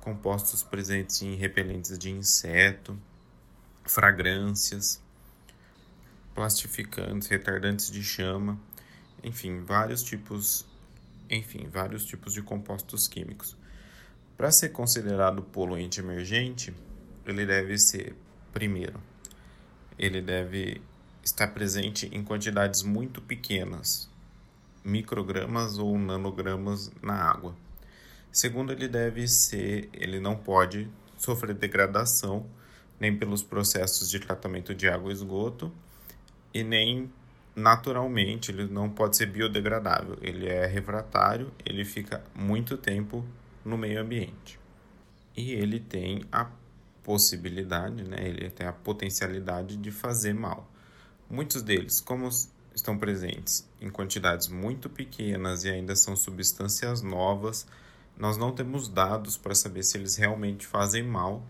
[0.00, 2.98] compostos presentes em repelentes de inseto,
[3.84, 5.02] fragrâncias,
[6.34, 8.58] plastificantes, retardantes de chama,
[9.22, 10.66] enfim, vários tipos,
[11.30, 13.56] enfim, vários tipos de compostos químicos.
[14.36, 16.74] Para ser considerado poluente emergente,
[17.26, 18.14] ele deve ser,
[18.52, 19.00] primeiro,
[19.98, 20.80] ele deve
[21.22, 24.10] estar presente em quantidades muito pequenas,
[24.84, 27.54] microgramas ou nanogramas na água.
[28.32, 32.46] Segundo, ele deve ser, ele não pode sofrer degradação
[32.98, 35.72] nem pelos processos de tratamento de água e esgoto
[36.52, 37.10] e nem
[37.54, 40.16] naturalmente, ele não pode ser biodegradável.
[40.20, 43.24] Ele é refratário, ele fica muito tempo
[43.64, 44.58] no meio ambiente.
[45.36, 46.50] E ele tem a
[47.02, 50.70] possibilidade, né, ele tem a potencialidade de fazer mal.
[51.28, 52.28] Muitos deles, como
[52.74, 57.66] estão presentes em quantidades muito pequenas e ainda são substâncias novas,
[58.16, 61.42] nós não temos dados para saber se eles realmente fazem mal,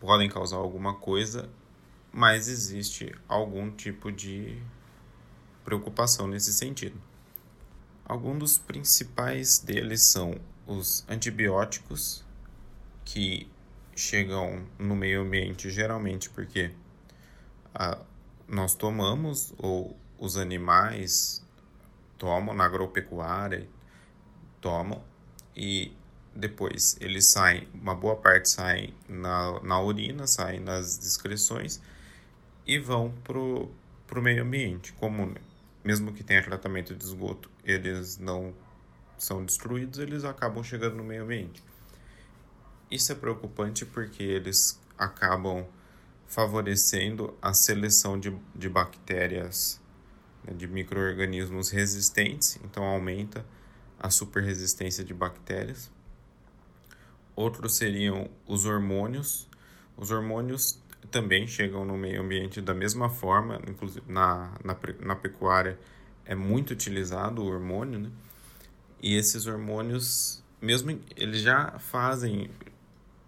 [0.00, 1.48] podem causar alguma coisa,
[2.18, 4.60] mas existe algum tipo de
[5.64, 7.00] preocupação nesse sentido.
[8.04, 10.34] Alguns dos principais deles são
[10.66, 12.24] os antibióticos
[13.04, 13.48] que
[13.94, 16.72] chegam no meio ambiente geralmente porque
[17.72, 17.98] a,
[18.48, 21.40] nós tomamos ou os animais
[22.18, 23.68] tomam na agropecuária
[24.60, 25.00] tomam
[25.56, 25.92] e
[26.34, 31.80] depois eles saem uma boa parte saem na, na urina saem nas excreções
[32.68, 33.68] e vão pro
[34.06, 35.34] pro meio ambiente como
[35.84, 38.54] mesmo que tenha tratamento de esgoto eles não
[39.18, 41.62] são destruídos, eles acabam chegando no meio ambiente.
[42.90, 45.66] Isso é preocupante porque eles acabam
[46.26, 49.80] favorecendo a seleção de, de bactérias,
[50.44, 53.44] né, de micro-organismos resistentes, então aumenta
[53.98, 55.90] a superresistência de bactérias.
[57.34, 59.48] Outros seriam os hormônios.
[59.96, 65.78] Os hormônios também chegam no meio ambiente da mesma forma, inclusive na, na, na pecuária
[66.24, 68.10] é muito utilizado o hormônio, né?
[69.00, 72.50] E esses hormônios, mesmo eles já fazem,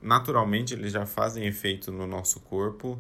[0.03, 2.99] naturalmente, eles já fazem efeito no nosso corpo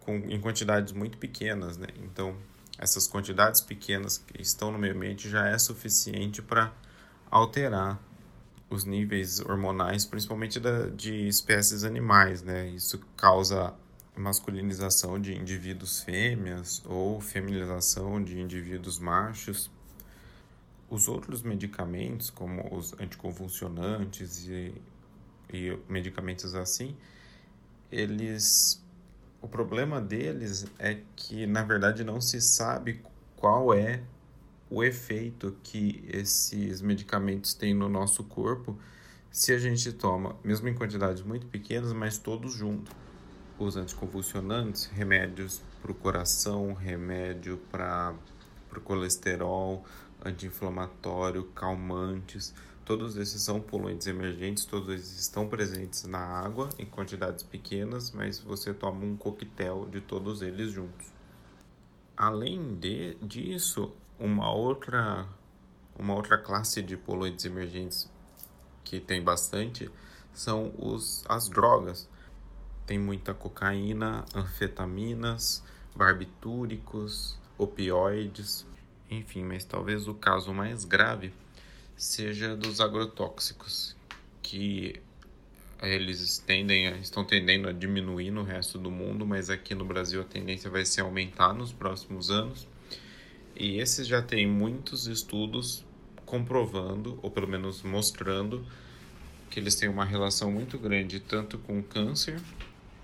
[0.00, 1.88] com, em quantidades muito pequenas, né?
[2.02, 2.36] Então,
[2.78, 6.72] essas quantidades pequenas que estão no meio ambiente já é suficiente para
[7.30, 8.00] alterar
[8.72, 12.68] os níveis hormonais, principalmente da, de espécies animais, né?
[12.68, 13.74] Isso causa
[14.16, 19.70] masculinização de indivíduos fêmeas ou feminização de indivíduos machos.
[20.88, 24.74] Os outros medicamentos, como os anticonvulsionantes e,
[25.52, 26.96] e medicamentos assim,
[27.90, 28.82] eles.
[29.40, 33.02] O problema deles é que, na verdade, não se sabe
[33.36, 34.02] qual é
[34.72, 38.78] o efeito que esses medicamentos têm no nosso corpo
[39.30, 42.94] se a gente toma, mesmo em quantidades muito pequenas, mas todos juntos.
[43.58, 48.14] Os anticonvulsionantes, remédios para o coração, remédio para
[48.74, 49.84] o colesterol,
[50.24, 52.54] anti-inflamatório, calmantes,
[52.84, 58.40] Todos esses são poluentes emergentes, todos eles estão presentes na água em quantidades pequenas, mas
[58.40, 61.06] você toma um coquetel de todos eles juntos.
[62.16, 65.26] Além de, disso, uma outra,
[65.98, 68.08] uma outra classe de poluentes emergentes
[68.84, 69.90] que tem bastante
[70.32, 72.08] são os, as drogas.
[72.86, 78.64] Tem muita cocaína, anfetaminas, barbitúricos, opioides,
[79.10, 81.32] enfim, mas talvez o caso mais grave
[81.96, 83.96] seja dos agrotóxicos,
[84.40, 85.02] que
[85.82, 90.24] eles tendem estão tendendo a diminuir no resto do mundo, mas aqui no Brasil a
[90.24, 92.68] tendência vai ser aumentar nos próximos anos.
[93.54, 95.84] E esses já têm muitos estudos
[96.24, 98.64] comprovando, ou pelo menos mostrando,
[99.50, 102.40] que eles têm uma relação muito grande tanto com câncer,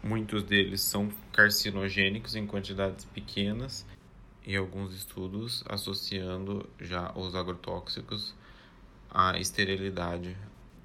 [0.03, 3.85] muitos deles são carcinogênicos em quantidades pequenas,
[4.47, 8.35] e alguns estudos associando já os agrotóxicos
[9.11, 10.35] à esterilidade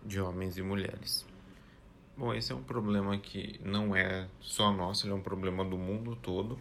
[0.05, 1.25] de homens e mulheres.
[2.17, 5.77] Bom, esse é um problema que não é só nosso, ele é um problema do
[5.77, 6.59] mundo todo.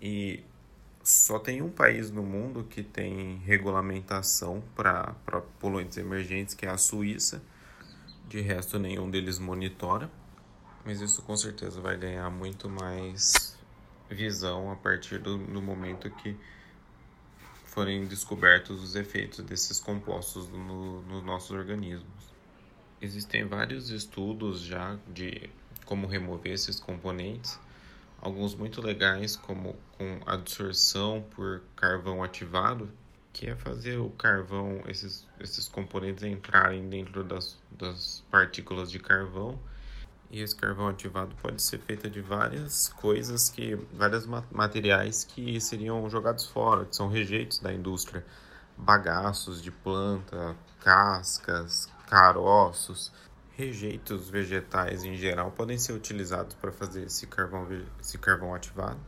[0.00, 0.44] E
[1.04, 5.14] só tem um país no mundo que tem regulamentação para
[5.60, 7.42] poluentes emergentes, que é a Suíça.
[8.26, 10.10] De resto, nenhum deles monitora.
[10.82, 13.54] Mas isso com certeza vai ganhar muito mais
[14.08, 16.36] visão a partir do, do momento que
[17.66, 22.32] forem descobertos os efeitos desses compostos no, nos nossos organismos.
[23.00, 25.50] Existem vários estudos já de
[25.84, 27.58] como remover esses componentes,
[28.24, 32.90] alguns muito legais, como com absorção por carvão ativado,
[33.34, 39.58] que é fazer o carvão, esses, esses componentes entrarem dentro das, das partículas de carvão.
[40.30, 46.08] E esse carvão ativado pode ser feito de várias coisas que vários materiais que seriam
[46.08, 48.24] jogados fora, que são rejeitos da indústria,
[48.76, 53.12] bagaços de planta, cascas, caroços,
[53.56, 57.66] rejeitos vegetais em geral podem ser utilizados para fazer esse carvão
[58.00, 59.00] esse carvão ativado.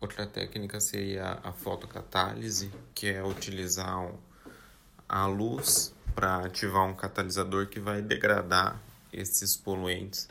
[0.00, 4.10] Outra técnica seria a fotocatálise, que é utilizar
[5.08, 8.80] a luz para ativar um catalisador que vai degradar
[9.12, 10.28] esses poluentes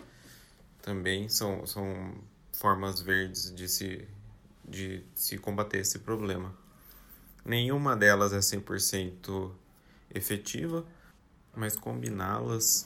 [0.83, 2.13] também são, são
[2.51, 4.05] formas verdes de se,
[4.67, 6.53] de se combater esse problema.
[7.43, 9.49] Nenhuma delas é 100%
[10.13, 10.85] efetiva,
[11.55, 12.85] mas combiná-las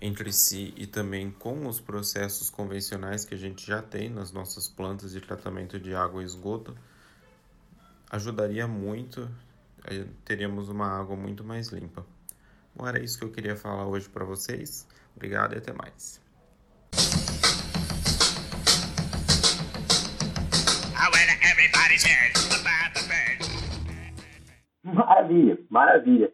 [0.00, 4.68] entre si e também com os processos convencionais que a gente já tem nas nossas
[4.68, 6.74] plantas de tratamento de água e esgoto
[8.10, 9.30] ajudaria muito,
[10.24, 12.04] teríamos uma água muito mais limpa.
[12.74, 14.86] Bom, era isso que eu queria falar hoje para vocês.
[15.14, 16.20] Obrigado e até mais.
[24.82, 26.32] Maravilha, maravilha.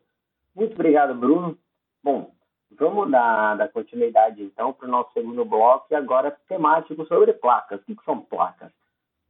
[0.54, 1.58] Muito obrigado, Bruno.
[2.02, 2.35] Bom,
[2.78, 7.80] vamos dar, dar continuidade então para o nosso segundo bloco e agora temático sobre placas.
[7.80, 8.72] O que são placas?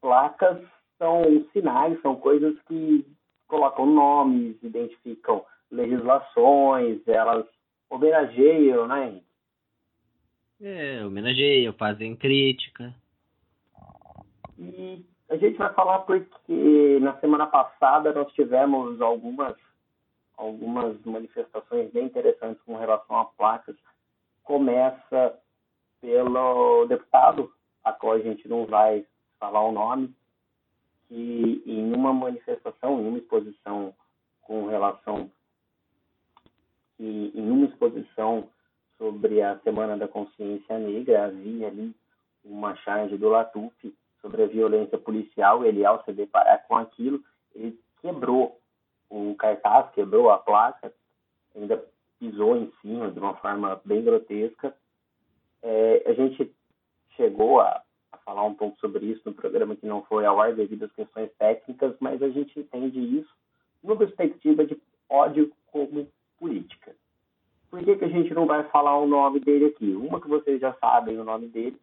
[0.01, 0.59] Placas
[0.99, 3.07] são sinais, são coisas que
[3.47, 7.47] colocam nomes, identificam legislações, elas
[7.91, 9.21] homenageiam, né?
[10.61, 12.95] É, homenageiam, fazem crítica.
[14.59, 19.55] E a gente vai falar porque na semana passada nós tivemos algumas,
[20.37, 23.77] algumas manifestações bem interessantes com relação a placas.
[24.43, 25.39] Começa
[26.01, 29.07] pelo deputado, a qual a gente não vai
[29.39, 30.15] falar o nome,
[31.09, 33.95] que em uma manifestação, em uma exposição
[34.43, 35.31] com relação
[36.97, 38.49] que em uma exposição
[38.97, 41.95] sobre a Semana da Consciência Negra havia ali
[42.45, 47.23] uma charge do Latuf sobre a violência policial, ele, ao se deparar com aquilo,
[47.55, 48.59] ele quebrou
[49.11, 50.93] o cartaz, quebrou a placa,
[51.55, 51.83] ainda
[52.19, 54.75] pisou em cima de uma forma bem grotesca.
[55.63, 56.53] É, a gente
[57.17, 60.55] chegou a, a, falar um pouco sobre isso no programa que não foi ao ar
[60.55, 63.33] devido às questões técnicas, mas a gente entende isso
[63.83, 66.09] numa perspectiva de ódio como
[66.39, 66.95] política.
[67.71, 69.95] Por que, que a gente não vai falar o nome dele aqui?
[69.95, 71.77] Uma que vocês já sabem o nome dele,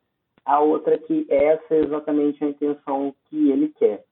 [0.45, 4.04] a outra que essa é exatamente a intenção que ele quer.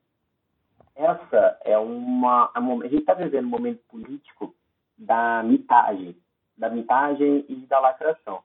[1.02, 2.52] Essa é uma.
[2.54, 4.54] A gente está vivendo um momento político
[4.98, 6.16] da mitagem,
[6.56, 8.44] da mitagem e da lacração.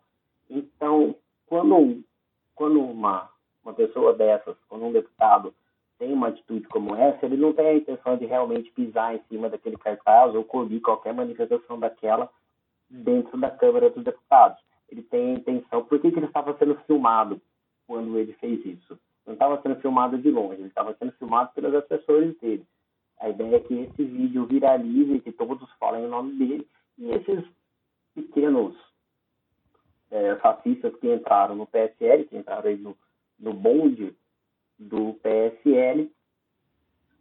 [0.48, 1.14] Então,
[1.46, 2.02] quando,
[2.54, 3.28] quando uma,
[3.62, 5.54] uma pessoa dessas, quando um deputado
[5.98, 9.50] tem uma atitude como essa, ele não tem a intenção de realmente pisar em cima
[9.50, 12.30] daquele cartaz ou cobrir qualquer manifestação daquela
[12.88, 14.59] dentro da Câmara dos Deputados.
[14.88, 17.40] Ele tem a intenção, por que, que ele estava sendo filmado?
[17.86, 18.98] quando ele fez isso.
[19.27, 22.64] Não estava sendo filmado de longe, ele estava sendo filmado pelos assessores dele.
[23.18, 27.45] A ideia é que esse vídeo viralize, que todos falem o nome dele, e esses
[28.14, 28.77] pequenos
[30.11, 32.97] é, fascistas que entraram no PSL, que entraram aí no,
[33.39, 34.16] no bonde
[34.79, 36.11] do PSL,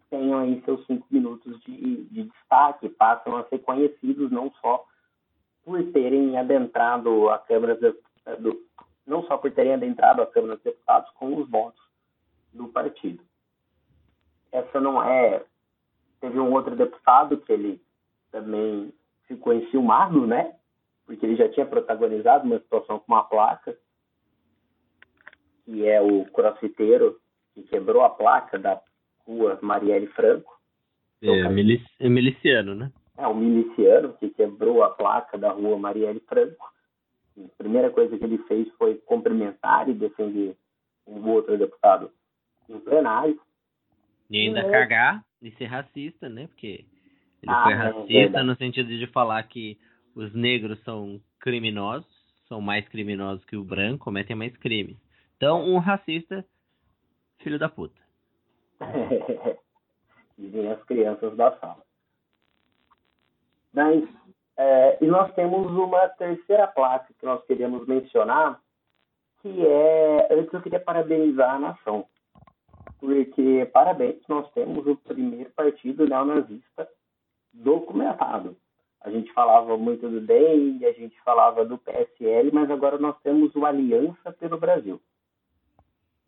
[0.10, 4.86] tenham aí seus cinco minutos de, de destaque, passam a ser conhecidos não só
[5.64, 8.66] por terem adentrado a Câmara do,
[9.08, 11.84] não só por terem adentrado a Câmara dos Deputados com os votos
[12.56, 13.24] do partido.
[14.51, 15.43] Essa não é.
[16.22, 17.82] Teve um outro deputado que ele
[18.32, 18.93] também
[19.28, 20.56] ficou enciumado, né?
[21.06, 23.78] Porque ele já tinha protagonizado uma situação com uma placa,
[25.66, 27.20] que é o crossfiteiro
[27.53, 28.82] que quebrou a placa da
[29.26, 30.53] rua Marielle Franco.
[31.22, 32.91] É, milic é miliciano, né?
[33.18, 36.74] É, o miliciano que quebrou a placa da rua Marielle Franco.
[37.38, 40.56] A primeira coisa que ele fez foi cumprimentar e defender
[41.06, 42.12] um outro deputado
[44.30, 44.72] E ainda é...
[44.72, 46.47] cagar e ser racista, né?
[46.47, 46.86] Porque
[47.43, 49.78] ele ah, foi é racista é no sentido de falar que
[50.16, 52.07] os negros são criminosos,
[52.47, 54.97] são mais criminosos que o branco, cometem mais crimes.
[55.38, 56.45] Então, um racista,
[57.39, 58.01] filho da puta.
[60.38, 61.84] Dizem as crianças da sala.
[63.74, 64.03] Mas,
[64.57, 68.59] é, e nós temos uma terceira placa que nós queríamos mencionar,
[69.41, 70.28] que é.
[70.32, 72.07] Antes eu queria parabenizar a nação.
[73.06, 76.88] Porque, parabéns, nós temos o primeiro partido neonazista
[77.53, 78.58] documentado.
[79.01, 83.56] A gente falava muito do DEM, a gente falava do PSL, mas agora nós temos
[83.56, 84.99] o Aliança pelo Brasil.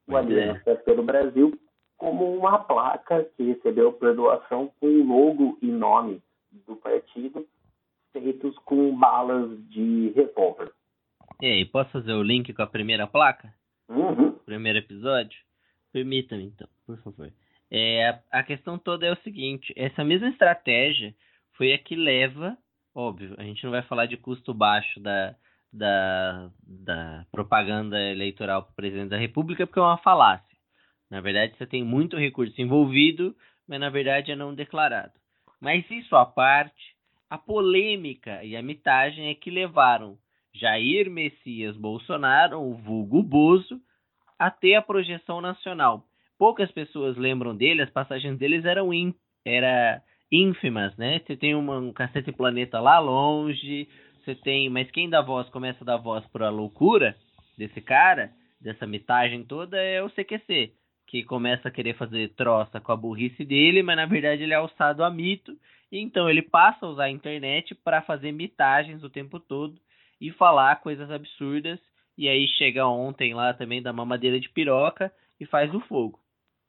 [0.08, 0.20] O é.
[0.20, 1.60] Aliança pelo Brasil
[1.98, 6.22] como uma placa que recebeu por doação com logo e nome
[6.68, 7.48] do partido,
[8.14, 10.72] feitos com balas de revólver.
[11.42, 13.52] E aí, posso fazer o link com a primeira placa?
[13.90, 14.34] Uhum.
[14.46, 15.47] Primeiro episódio?
[15.92, 17.32] Permita-me, então, por favor.
[17.70, 21.14] É, a questão toda é o seguinte: essa mesma estratégia
[21.54, 22.58] foi a que leva,
[22.94, 25.36] óbvio, a gente não vai falar de custo baixo da,
[25.72, 30.58] da, da propaganda eleitoral para o presidente da República, porque é uma falácia.
[31.10, 33.36] Na verdade, você tem muito recurso envolvido,
[33.68, 35.14] mas na verdade é não declarado.
[35.60, 36.96] Mas isso à parte,
[37.30, 40.18] a polêmica e a mitagem é que levaram
[40.54, 43.82] Jair Messias Bolsonaro, o vulgo Bozo,
[44.38, 46.04] a ter a projeção nacional.
[46.38, 49.14] Poucas pessoas lembram dele, as passagens deles eram in,
[49.46, 51.20] era ínfimas, né?
[51.20, 53.88] Você tem uma, um cacete planeta lá longe,
[54.24, 57.16] você tem, mas quem dá voz, começa a dar voz para a loucura
[57.58, 58.32] desse cara,
[58.62, 60.74] dessa mitagem toda, é o CQC
[61.08, 64.58] que começa a querer fazer troça com a burrice dele, mas na verdade ele é
[64.58, 65.58] alçado a mito.
[65.90, 69.80] Então ele passa a usar a internet para fazer mitagens o tempo todo
[70.20, 71.80] e falar coisas absurdas.
[72.18, 76.20] E aí chega ontem lá também da mamadeira de piroca e faz o fogo,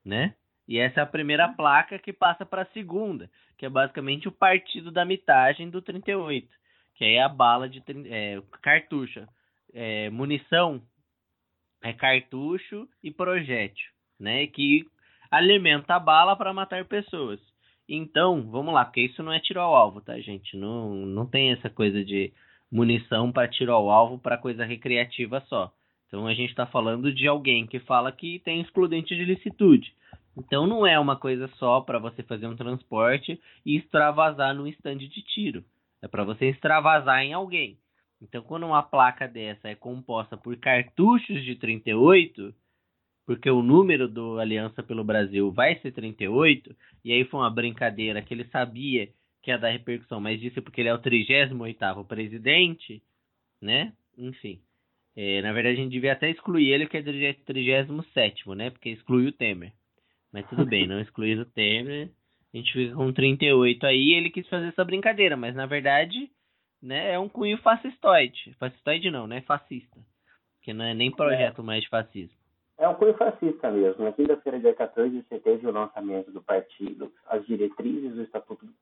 [0.05, 0.35] né?
[0.67, 4.33] E essa é a primeira placa que passa para a segunda, que é basicamente o
[4.33, 6.47] partido da mitagem do 38,
[6.95, 9.27] que é a bala de é, cartucho.
[9.73, 10.83] É, munição
[11.83, 14.47] é cartucho e projétil né?
[14.47, 14.87] Que
[15.31, 17.41] alimenta a bala para matar pessoas.
[17.89, 20.57] Então, vamos lá, porque isso não é tiro ao alvo, tá, gente?
[20.57, 22.33] Não, não tem essa coisa de
[22.71, 25.73] munição para tiro ao alvo para coisa recreativa só.
[26.07, 29.93] Então a gente está falando de alguém que fala que tem excludente de licitude.
[30.37, 35.09] Então não é uma coisa só para você fazer um transporte e extravasar no estande
[35.09, 35.65] de tiro.
[36.01, 37.79] É para você extravasar em alguém.
[38.23, 42.55] Então quando uma placa dessa é composta por cartuchos de 38,
[43.27, 48.23] porque o número do Aliança pelo Brasil vai ser 38, e aí foi uma brincadeira
[48.23, 49.09] que ele sabia
[49.49, 53.03] que ia dar repercussão, mas disse porque ele é o 38º presidente,
[53.63, 53.95] né?
[54.19, 54.61] Enfim.
[55.17, 58.69] É, na verdade, a gente devia até excluir ele, que é 37º, né?
[58.69, 59.73] Porque exclui o Temer.
[60.31, 62.11] Mas tudo bem, não excluir o Temer,
[62.53, 66.31] a gente fica com 38 aí, ele quis fazer essa brincadeira, mas na verdade,
[66.83, 68.55] né, é um cunho fascistoide.
[68.59, 69.41] Fascistoide não, né?
[69.41, 69.99] Fascista.
[70.61, 72.37] Que não é nem projeto mais de fascismo.
[72.77, 74.05] É um cunho fascista mesmo.
[74.05, 77.11] Na quinta-feira, dia 14, você teve o lançamento do partido.
[77.27, 78.73] As diretrizes do Estatuto do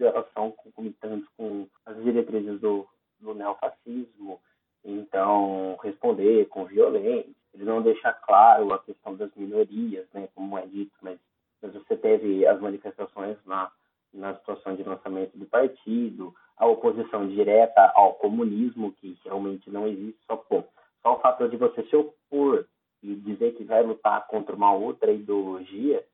[0.00, 2.86] Elas são concomitantes com as diretrizes do,
[3.20, 4.40] do neofascismo.
[4.84, 7.30] Então, responder com violência.
[7.54, 11.18] Ele não deixa claro a questão das minorias, né, como é dito, mas,
[11.60, 13.70] mas você teve as manifestações na,
[14.12, 20.18] na situação de lançamento do partido, a oposição direta ao comunismo, que realmente não existe,
[20.26, 20.64] só, bom,
[21.02, 22.66] só o fator de você se opor
[23.02, 26.04] e dizer que vai lutar contra uma outra ideologia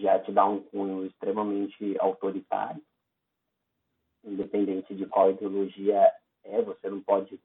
[0.00, 2.82] já te dá um cunho extremamente autoritário,
[4.24, 6.10] independente de qual ideologia
[6.44, 7.38] é, você não pode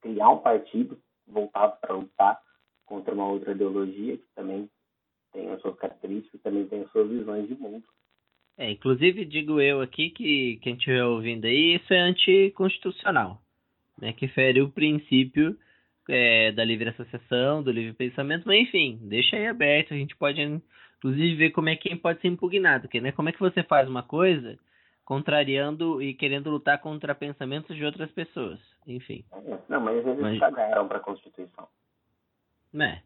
[0.00, 2.40] criar um partido voltado para lutar
[2.84, 4.70] contra uma outra ideologia que também
[5.32, 7.84] tem as suas características, também tem as suas visões de mundo.
[8.58, 13.42] É, inclusive digo eu aqui que quem estiver ouvindo aí, isso é anticonstitucional,
[14.00, 14.12] né?
[14.14, 15.58] Que fere o princípio
[16.08, 20.40] é, da livre associação, do livre pensamento, mas enfim, deixa aí aberto, a gente pode
[20.98, 23.12] inclusive ver como é que pode ser impugnado, porque, né?
[23.12, 24.58] Como é que você faz uma coisa
[25.04, 29.24] contrariando e querendo lutar contra pensamentos de outras pessoas, enfim.
[29.32, 30.38] É, não, mas eles mas...
[30.38, 31.68] cagaram para a Constituição.
[32.72, 33.02] Né?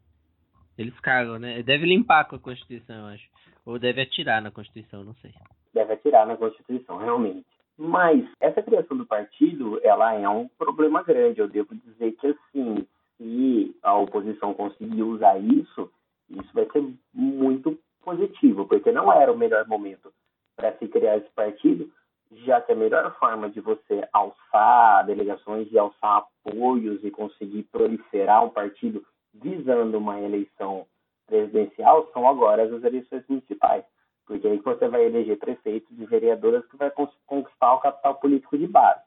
[0.79, 1.63] Eles cagam, né?
[1.63, 3.29] Deve limpar com a Constituição, eu acho.
[3.67, 5.33] Ou deve atirar na Constituição, não sei.
[5.75, 7.47] Deve atirar na Constituição, realmente.
[7.77, 11.41] Mas essa criação do partido, ela é um problema grande.
[11.41, 12.87] Eu devo dizer que, assim,
[13.19, 15.93] se a oposição conseguir usar isso,
[16.31, 20.13] isso vai ser muito positivo, porque não era o melhor momento
[20.57, 21.91] para se criar esse partido,
[22.33, 28.45] já que a melhor forma de você alçar delegações e alçar apoios e conseguir proliferar
[28.45, 29.05] um partido
[29.35, 30.87] visando uma eleição
[31.27, 33.85] presidencial são agora as eleições municipais.
[34.27, 36.91] Porque aí você vai eleger prefeitos e vereadoras que vai
[37.27, 39.03] conquistar o capital político de base.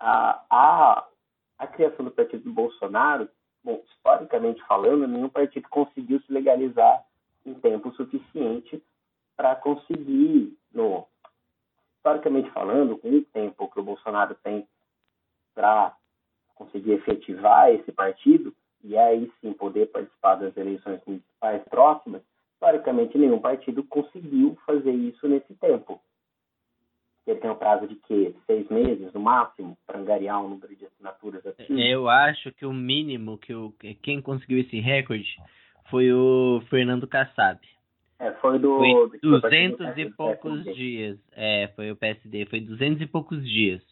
[0.00, 1.06] A, a,
[1.58, 3.28] a criação do partido do Bolsonaro,
[3.66, 7.04] bom, historicamente falando, nenhum partido conseguiu se legalizar
[7.44, 8.80] em tempo suficiente
[9.36, 11.04] para conseguir, no,
[11.96, 14.68] historicamente falando, com o tempo que o Bolsonaro tem
[15.52, 15.96] para
[16.54, 18.54] conseguir efetivar esse partido,
[18.84, 22.22] e aí sim poder participar das eleições municipais próximas,
[22.54, 26.00] historicamente nenhum partido conseguiu fazer isso nesse tempo.
[27.26, 28.34] Ele tem um prazo de quê?
[28.46, 31.80] Seis meses, no máximo, para angariar um número de assinaturas assim?
[31.82, 35.36] Eu acho que o mínimo que o, quem conseguiu esse recorde
[35.90, 37.58] foi o Fernando Kassab.
[38.18, 38.78] É, foi do.
[38.78, 41.18] Foi 200 e poucos dias.
[41.32, 42.46] É, foi o PSD.
[42.46, 43.82] Foi 200 e poucos dias.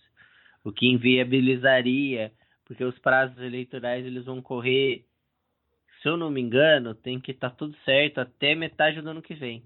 [0.64, 2.32] O que inviabilizaria
[2.64, 5.04] porque os prazos eleitorais eles vão correr,
[6.02, 9.22] se eu não me engano, tem que estar tá tudo certo até metade do ano
[9.22, 9.62] que vem.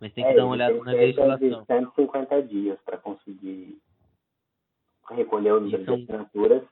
[0.00, 1.64] Mas tem que é, dar uma olhada na legislação.
[1.64, 3.78] Tem 150 dias para conseguir
[5.10, 5.96] recolher o número são...
[5.96, 6.62] de assinaturas.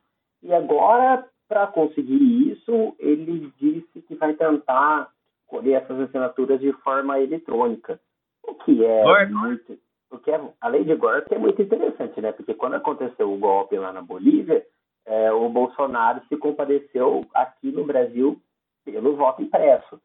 [0.43, 5.11] E agora, para conseguir isso, ele disse que vai tentar
[5.47, 8.01] colher essas assinaturas de forma eletrônica.
[8.43, 9.33] O que é Gore.
[9.33, 9.79] muito.
[10.11, 12.33] O que é, a lei de Gore é muito interessante, né?
[12.33, 14.65] Porque quando aconteceu o golpe lá na Bolívia,
[15.07, 18.41] é, o Bolsonaro se compadeceu aqui no Brasil
[18.85, 20.01] pelo voto impresso.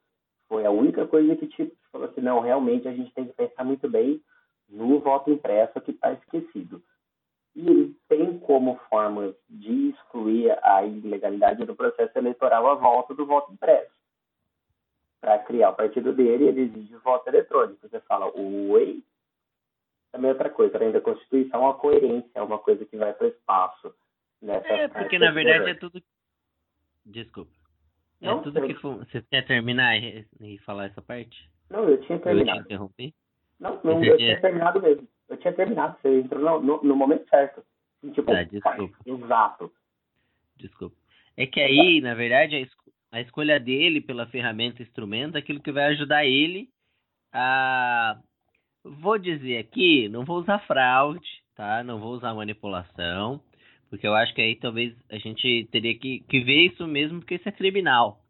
[0.48, 3.64] Foi a única coisa que tipo, falou assim, não, realmente a gente tem que pensar
[3.64, 4.22] muito bem
[4.68, 6.82] no voto impresso que está esquecido.
[7.56, 13.26] E ele tem como forma de excluir a ilegalidade do processo eleitoral a volta do
[13.26, 13.92] voto impresso.
[15.20, 17.88] Para criar o partido dele, ele exige voto eletrônico.
[17.88, 19.04] Você fala, oi?
[20.12, 23.30] Também outra coisa, além da Constituição, a coerência é uma coisa que vai para o
[23.30, 23.94] espaço
[24.42, 26.02] Nessa é, porque na verdade é tudo.
[27.06, 27.52] Desculpa.
[28.22, 28.98] É não, tudo que for...
[28.98, 31.50] Você quer terminar e, falar essa parte?
[31.70, 32.60] Não, eu tinha terminado.
[32.60, 33.14] Eu te interrompi?
[33.60, 35.08] Não, não eu tinha terminado mesmo.
[35.28, 37.64] Eu tinha terminado, você entrou no, no, no momento certo.
[38.14, 38.98] Tipo, ah, desculpa.
[39.06, 39.72] exato.
[40.58, 40.96] Desculpa.
[41.38, 45.62] É que aí, na verdade, a, esco a escolha dele pela ferramenta instrumento é aquilo
[45.62, 46.70] que vai ajudar ele
[47.34, 48.20] a.
[48.84, 51.84] Vou dizer aqui, não vou usar fraude, tá?
[51.84, 53.42] Não vou usar manipulação
[53.90, 57.36] porque eu acho que aí talvez a gente teria que, que ver isso mesmo, porque
[57.36, 58.24] isso é criminal.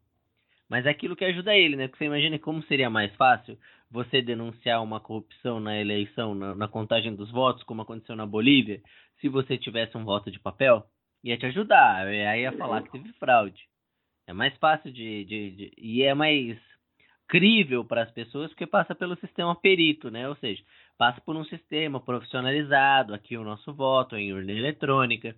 [0.70, 1.88] Mas é aquilo que ajuda ele, né?
[1.88, 3.58] Porque você imagina como seria mais fácil
[3.90, 8.80] você denunciar uma corrupção na eleição, na, na contagem dos votos, como aconteceu na Bolívia,
[9.20, 10.86] se você tivesse um voto de papel,
[11.24, 12.06] ia te ajudar.
[12.06, 13.60] Aí ia falar que teve fraude.
[14.28, 16.56] É mais fácil de, de, de e é mais
[17.26, 20.28] crível para as pessoas porque passa pelo sistema perito, né?
[20.28, 20.62] Ou seja,
[20.96, 25.34] passa por um sistema profissionalizado, aqui o nosso voto em urna eletrônica.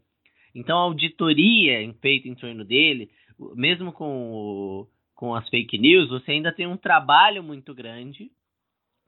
[0.54, 3.10] Então, a auditoria feita em torno dele,
[3.54, 8.30] mesmo com, o, com as fake news, você ainda tem um trabalho muito grande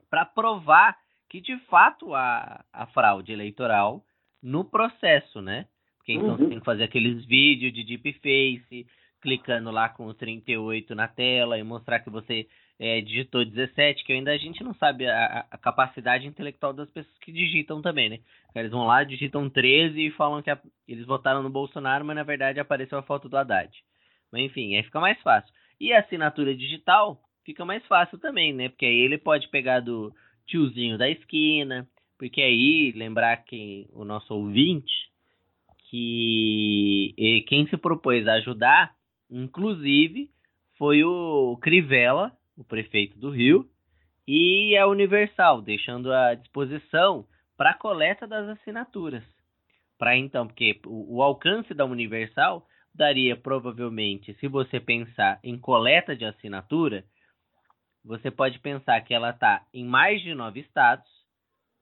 [0.09, 0.97] para provar
[1.29, 4.03] que de fato há a fraude eleitoral
[4.41, 5.65] no processo, né?
[5.97, 6.37] Porque então uhum.
[6.37, 8.87] você tem que fazer aqueles vídeos de deepface,
[9.21, 12.47] clicando lá com o 38 na tela e mostrar que você
[12.79, 17.17] é, digitou 17, que ainda a gente não sabe a, a, capacidade intelectual das pessoas
[17.19, 18.19] que digitam também, né?
[18.53, 22.23] Eles vão lá, digitam 13 e falam que a, eles votaram no Bolsonaro, mas na
[22.23, 23.71] verdade apareceu a foto do Haddad.
[24.31, 25.51] Mas enfim, aí fica mais fácil.
[25.79, 28.69] E a assinatura digital fica mais fácil também, né?
[28.69, 30.13] Porque aí ele pode pegar do
[30.45, 35.11] tiozinho da esquina, porque aí, lembrar que o nosso ouvinte,
[35.89, 38.95] que quem se propôs a ajudar,
[39.29, 40.29] inclusive,
[40.77, 43.69] foi o Crivella, o prefeito do Rio,
[44.27, 49.23] e a Universal, deixando à disposição para a coleta das assinaturas.
[49.97, 56.15] Para então, porque o, o, alcance da Universal daria provavelmente, se você pensar em coleta
[56.15, 57.03] de assinatura,
[58.03, 61.09] você pode pensar que ela está em mais de nove estados,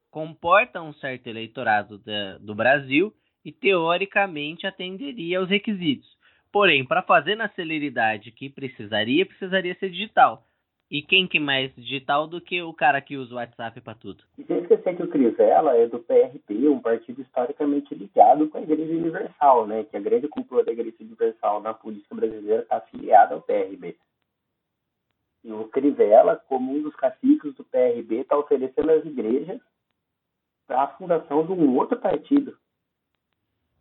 [0.10, 6.08] comporta um certo eleitorado da, do Brasil e teoricamente atenderia aos requisitos.
[6.52, 10.46] Porém, para fazer na celeridade que precisaria, precisaria ser digital.
[10.94, 14.24] E quem que mais digital do que o cara que usa o WhatsApp para tudo?
[14.38, 18.62] E sem esquecer que o Crivella é do PRP, um partido historicamente ligado com a
[18.62, 19.86] Igreja Universal, né?
[19.86, 23.98] Que a grande cultura da Igreja Universal na política brasileira está afiliada ao PRB.
[25.44, 29.60] E o Crivella, como um dos caciques do PRB, está oferecendo às igrejas
[30.68, 32.56] para a fundação de um outro partido.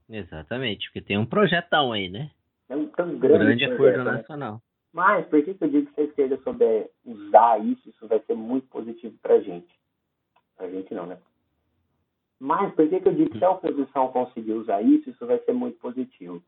[0.09, 2.31] Exatamente, porque tem um projetão aí, né?
[2.71, 4.13] É um tão grande, grande acordo né?
[4.13, 4.63] nacional.
[4.93, 8.21] Mas por que, que eu digo que se a esquerda souber usar isso, isso vai
[8.21, 9.75] ser muito positivo para a gente?
[10.57, 11.19] Para a gente não, né?
[12.39, 15.39] Mas por que, que eu digo que se a oposição conseguir usar isso, isso vai
[15.39, 16.43] ser muito positivo?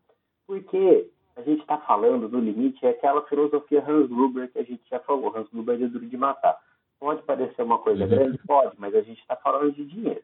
[0.45, 4.83] Porque a gente está falando do limite, é aquela filosofia Hans Gruber que a gente
[4.89, 5.35] já falou.
[5.35, 6.57] Hans Gruber é duro de matar.
[6.99, 8.09] Pode parecer uma coisa uhum.
[8.09, 8.37] grande?
[8.39, 10.23] Pode, mas a gente está falando de dinheiro.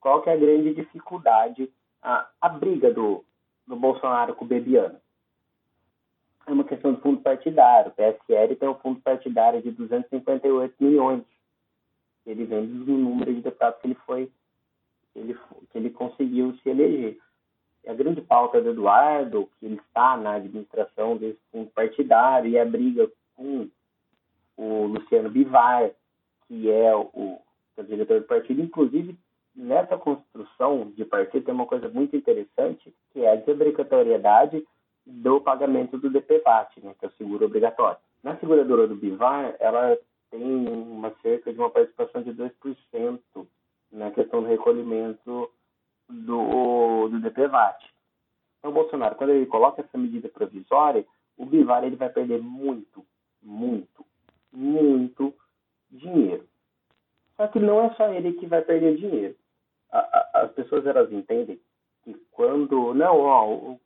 [0.00, 1.70] Qual que é a grande dificuldade,
[2.02, 3.24] a, a briga do,
[3.66, 5.00] do Bolsonaro com o Bebiano?
[6.48, 7.90] É uma questão do fundo partidário.
[7.90, 11.22] O PSL tem um fundo partidário de 258 milhões.
[12.24, 14.32] Ele vem do número de deputados que ele foi,
[15.12, 15.38] que ele,
[15.70, 17.18] que ele conseguiu se eleger.
[17.84, 22.58] E a grande pauta do Eduardo, que ele está na administração desse fundo partidário, e
[22.58, 23.68] a briga com
[24.56, 25.90] o Luciano Bivar,
[26.46, 27.10] que é o,
[27.76, 28.62] o diretor do partido.
[28.62, 29.18] Inclusive,
[29.54, 34.66] nessa construção de partido tem uma coisa muito interessante, que é a desobrigatoriedade
[35.08, 37.98] do pagamento do DPVAT, né, que é o seguro obrigatório.
[38.22, 39.96] Na seguradora do Bivar, ela
[40.30, 43.20] tem uma cerca de uma participação de 2%
[43.90, 45.50] na questão do recolhimento
[46.08, 47.82] do, do DPVAT.
[48.58, 51.06] Então, Bolsonaro, quando ele coloca essa medida provisória,
[51.38, 53.04] o Bivar ele vai perder muito,
[53.42, 54.04] muito,
[54.52, 55.32] muito
[55.90, 56.46] dinheiro.
[57.36, 59.36] Só que não é só ele que vai perder dinheiro.
[59.90, 61.58] A, a, as pessoas elas entendem
[62.02, 63.80] que quando não, ó, o,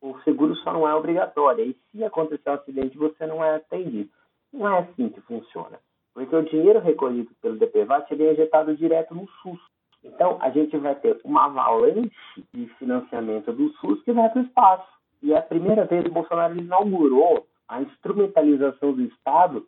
[0.00, 1.64] o seguro só não é obrigatório.
[1.64, 4.10] E se acontecer um acidente, você não é atendido.
[4.52, 5.78] Não é assim que funciona.
[6.14, 9.60] Porque o dinheiro recolhido pelo DPVAT é injetado direto no SUS.
[10.02, 12.10] Então, a gente vai ter uma avalanche
[12.52, 14.88] de financiamento do SUS que vai para o espaço.
[15.22, 19.66] E é a primeira vez que o Bolsonaro inaugurou a instrumentalização do Estado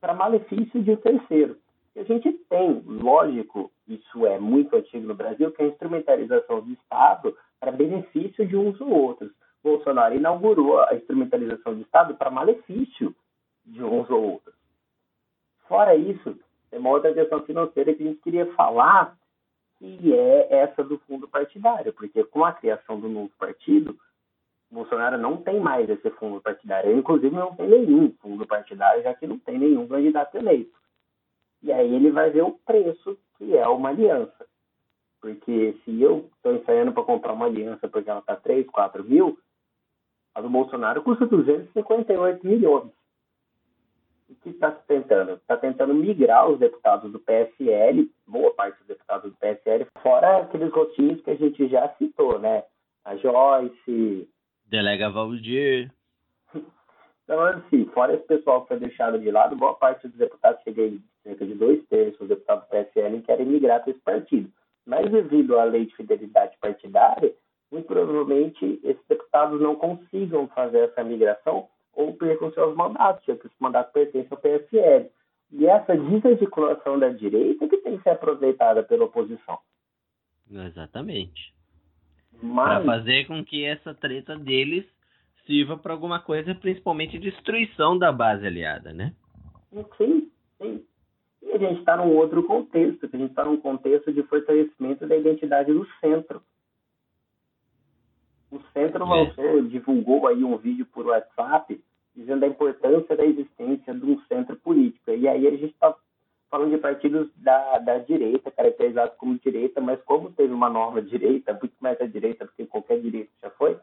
[0.00, 1.56] para malefício de um terceiro.
[1.94, 6.60] E a gente tem, lógico, isso é muito antigo no Brasil, que é a instrumentalização
[6.60, 9.30] do Estado para benefício de uns ou outros.
[9.62, 13.14] Bolsonaro inaugurou a instrumentalização do Estado para malefício
[13.64, 14.54] de uns ou outros.
[15.68, 16.36] Fora isso,
[16.68, 19.16] tem uma outra questão financeira que a gente queria falar,
[19.78, 23.96] que é essa do fundo partidário, porque com a criação do novo partido,
[24.68, 26.90] Bolsonaro não tem mais esse fundo partidário.
[26.90, 30.76] Ele, inclusive, não tem nenhum fundo partidário, já que não tem nenhum candidato eleito.
[31.62, 34.48] E aí ele vai ver o preço que é uma aliança.
[35.22, 39.38] Porque se eu estou ensaiando para comprar uma aliança porque ela está 3, 4 mil,
[40.34, 42.90] a do Bolsonaro custa 258 milhões.
[44.28, 45.34] O que está se tentando?
[45.34, 50.72] Está tentando migrar os deputados do PSL, boa parte dos deputados do PSL, fora aqueles
[50.72, 52.64] rostinhos que a gente já citou, né?
[53.04, 54.28] A Joyce,
[54.66, 55.92] Delega Valdir.
[57.24, 61.00] Então, assim, fora esse pessoal que foi deixado de lado, boa parte dos deputados, cheguei
[61.22, 64.50] cerca de dois terços dos deputados do PSL, querem migrar para esse partido.
[64.86, 67.32] Mas devido à lei de fidelidade partidária,
[67.70, 73.46] muito provavelmente esses deputados não consigam fazer essa migração ou percam seus mandatos, já que
[73.46, 75.10] esse mandato pertence ao PSL.
[75.52, 79.58] E essa desarticulação da direita que tem que ser aproveitada pela oposição.
[80.50, 81.54] Exatamente.
[82.42, 82.82] Mas...
[82.82, 84.84] Para fazer com que essa treta deles
[85.46, 89.14] sirva para alguma coisa, principalmente destruição da base aliada, né?
[89.96, 90.30] Sim,
[90.60, 90.84] sim.
[91.42, 95.16] E a gente está num outro contexto, a gente está num contexto de fortalecimento da
[95.16, 96.42] identidade do centro.
[98.50, 99.62] O centro é.
[99.62, 101.82] divulgou aí um vídeo por WhatsApp
[102.14, 105.10] dizendo a importância da existência de um centro político.
[105.10, 105.94] E aí a gente está
[106.50, 111.54] falando de partidos da, da direita, caracterizados como direita, mas como teve uma nova direita,
[111.54, 113.78] muito mais à direita do que qualquer direita já foi,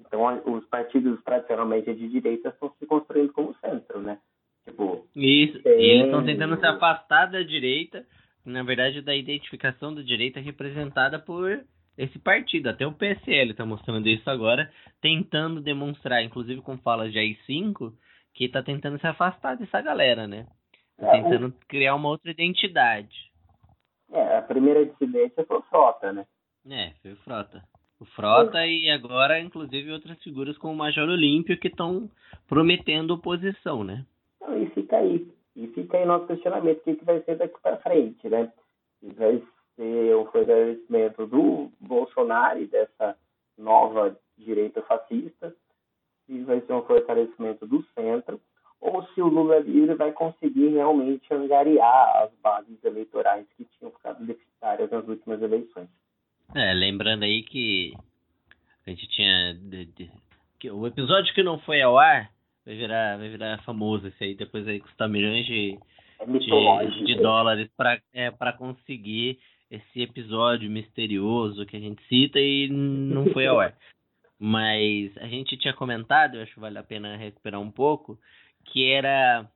[0.00, 4.18] então os partidos tradicionalmente de direita estão se construindo como centro, né?
[4.68, 5.80] Tipo, Isso, tem...
[5.80, 8.04] e eles estão tentando se afastar da direita,
[8.44, 11.64] na verdade da identificação da direita representada por
[11.96, 12.68] esse partido.
[12.68, 17.92] Até o PSL está mostrando isso agora, tentando demonstrar, inclusive com falas de AI-5,
[18.34, 20.46] que está tentando se afastar dessa galera, né?
[20.98, 21.52] Tá é, tentando o...
[21.66, 23.28] criar uma outra identidade.
[24.12, 26.26] É, a primeira dissidência foi o Frota, né?
[26.70, 27.62] É, foi o Frota.
[28.00, 28.70] O Frota é.
[28.70, 32.08] e agora, inclusive, outras figuras como o Major Olímpio que estão
[32.46, 34.04] prometendo oposição, né?
[34.48, 35.28] Não, e fica aí.
[35.54, 38.50] E fica aí nosso questionamento, o que, que vai ser daqui para frente, né?
[39.02, 39.42] vai
[39.76, 43.16] ser o fortalecimento do Bolsonaro e dessa
[43.56, 45.54] nova direita fascista,
[46.26, 48.40] se vai ser um fortalecimento do centro,
[48.80, 54.24] ou se o Lula livre vai conseguir realmente angariar as bases eleitorais que tinham ficado
[54.24, 55.88] deficitárias nas últimas eleições.
[56.54, 57.92] É, lembrando aí que
[58.86, 59.54] a gente tinha.
[59.54, 60.10] De, de,
[60.60, 62.30] que o episódio que não foi ao ar
[62.68, 65.78] vai virar, vai virar famoso esse aí, depois aí custar milhões de,
[66.20, 69.38] É de, de dólares para é, pra conseguir
[69.70, 73.74] esse episódio misterioso que a gente cita e não foi ao ar.
[74.38, 78.18] Mas a gente tinha comentado, eu acho que vale a pena recuperar um pouco,
[78.66, 79.50] que era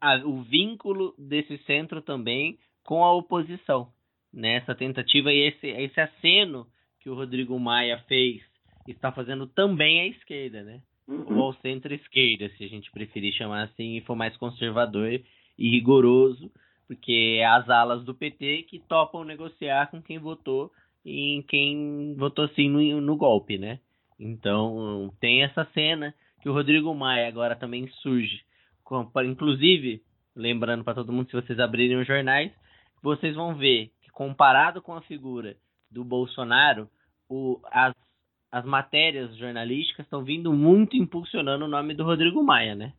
[0.00, 3.92] a- o vínculo desse centro também com a oposição.
[4.32, 6.66] Nessa tentativa e esse, esse aceno
[7.00, 8.42] que o Rodrigo Maia fez
[8.88, 10.80] está fazendo também à esquerda, né?
[11.08, 11.38] Uhum.
[11.38, 15.20] ou centro-esquerda, se a gente preferir chamar assim, e for mais conservador
[15.58, 16.50] e rigoroso,
[16.86, 20.70] porque é as alas do PT que topam negociar com quem votou
[21.04, 23.80] e em quem votou sim no, no golpe, né?
[24.18, 28.42] Então tem essa cena que o Rodrigo Maia agora também surge,
[28.84, 30.02] com- inclusive,
[30.36, 32.52] lembrando para todo mundo, se vocês abrirem os jornais,
[33.02, 35.56] vocês vão ver que comparado com a figura
[35.90, 36.88] do Bolsonaro,
[37.28, 37.94] o, as
[38.52, 42.92] as matérias jornalísticas estão vindo muito impulsionando o nome do Rodrigo Maia, né?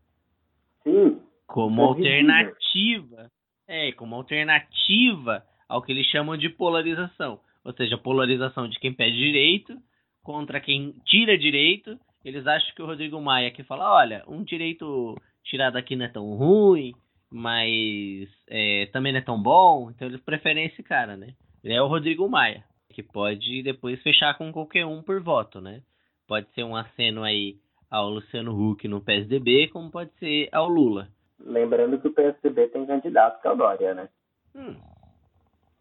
[0.84, 3.32] Sim, Como É alternativa,
[3.68, 9.16] é, como alternativa ao que eles chamam de polarização, ou seja, polarização de quem pede
[9.16, 9.78] direito
[10.24, 12.00] contra quem tira direito.
[12.26, 16.10] Eles acham que o Rodrigo Maia que fala, olha, um direito tirado aqui não é
[16.10, 16.94] tão ruim,
[17.30, 21.36] mas é, também não é tão bom, então eles preferem esse cara, né?
[21.64, 25.82] Ele é o Rodrigo Maia, que pode depois fechar com qualquer um por voto, né?
[26.28, 27.58] Pode ser um aceno aí
[27.90, 31.10] ao Luciano Huck no PSDB, como pode ser ao Lula.
[31.40, 34.10] lembrando que o PSDB tem candidato que é o Dória, né?
[34.56, 34.76] Hum.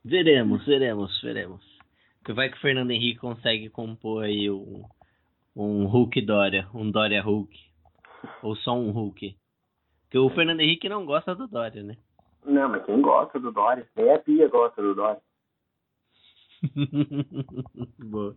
[0.04, 1.62] Veremos, veremos, veremos.
[2.24, 4.82] Que vai que o Fernando Henrique consegue compor aí um,
[5.54, 7.56] um Hulk Dória, um Dória Hulk.
[8.42, 9.36] Ou só um Hulk.
[10.02, 11.96] Porque o Fernando Henrique não gosta do Dória, né?
[12.44, 13.86] Não, mas quem gosta do Dória?
[13.96, 15.20] Nem a Pia gosta do Dória.
[17.98, 18.36] Boa.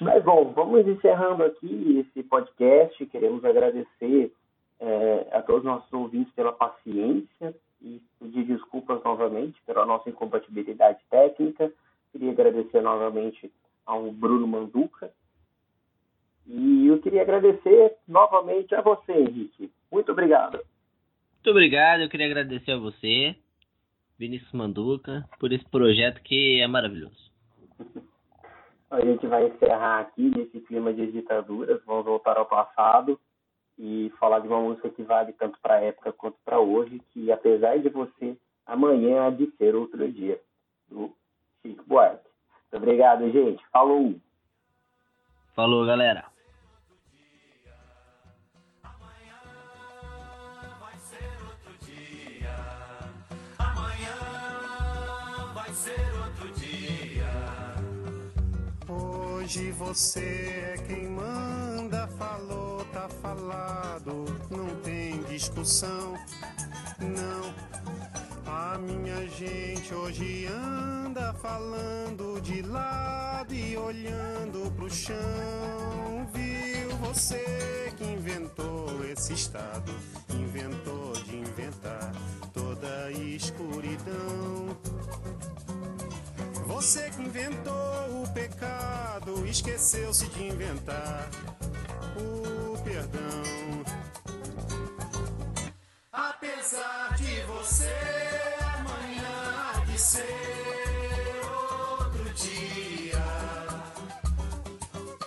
[0.00, 3.04] Mas bom, vamos encerrando aqui esse podcast.
[3.06, 4.32] Queremos agradecer
[4.80, 10.98] eh, a todos os nossos ouvintes pela paciência e pedir desculpas novamente pela nossa incompatibilidade
[11.10, 11.72] técnica.
[12.12, 13.50] Queria agradecer novamente
[13.86, 15.10] ao Bruno Manduca.
[16.46, 19.70] E eu queria agradecer novamente a você, Henrique.
[19.90, 20.54] Muito obrigado.
[20.54, 23.34] Muito obrigado, eu queria agradecer a você,
[24.18, 27.30] Vinícius Manduca, por esse projeto que é maravilhoso.
[28.90, 33.18] A gente vai encerrar aqui nesse clima de ditaduras, vamos voltar ao passado
[33.78, 37.32] e falar de uma música que vale tanto para a época quanto para hoje, que
[37.32, 38.36] apesar de você,
[38.66, 40.38] amanhã há de ser outro dia,
[40.90, 41.10] do
[41.62, 42.28] Chico Buarque.
[42.72, 43.64] Muito obrigado, gente.
[43.70, 44.14] Falou!
[45.54, 46.31] Falou, galera.
[59.42, 66.16] Hoje você é quem manda, falou, tá falado, não tem discussão,
[67.00, 67.52] não.
[68.46, 75.16] A minha gente hoje anda falando de lado e olhando pro chão.
[76.32, 79.92] Viu você que inventou esse estado,
[80.30, 82.12] inventou de inventar
[82.54, 84.76] toda a escuridão.
[86.72, 91.28] Você que inventou o pecado, esqueceu-se de inventar
[92.16, 93.84] o perdão.
[96.10, 97.94] Apesar de você,
[98.74, 101.42] amanhã de ser
[102.00, 103.22] outro dia.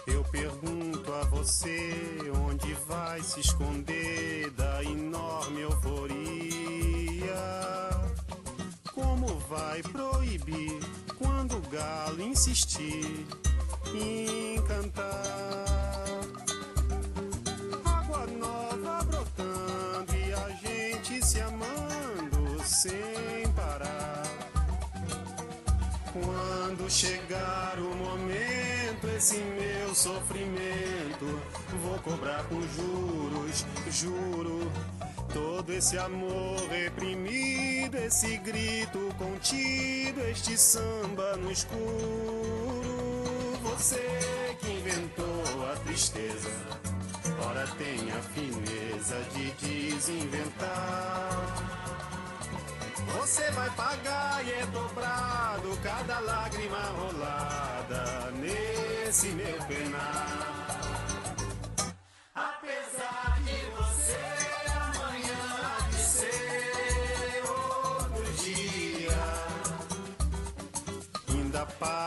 [0.08, 1.94] Eu pergunto a você
[2.44, 7.36] onde vai se esconder da enorme euforia.
[8.92, 13.26] Como vai proibir quando o galo insistir
[13.94, 16.06] em cantar?
[17.84, 24.24] Água nova brotando e a gente se amando sem parar.
[26.12, 31.42] Quando chegar o momento, esse meu sofrimento,
[31.84, 34.72] vou cobrar com juros, juro.
[35.36, 41.76] Todo esse amor reprimido, esse grito contido, este samba no escuro.
[43.64, 46.50] Você que inventou a tristeza,
[47.46, 49.52] ora tem a fineza de
[49.92, 50.72] desinventar.
[53.18, 60.46] Você vai pagar e é dobrado cada lágrima rolada nesse meu penar.
[62.34, 62.85] Apesar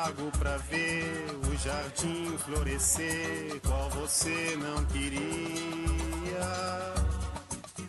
[0.09, 5.29] pago pra ver o jardim florescer, qual você não queria.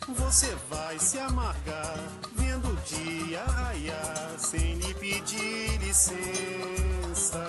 [0.07, 1.97] Você vai se amargar
[2.35, 7.45] vendo o dia raiar sem lhe pedir licença.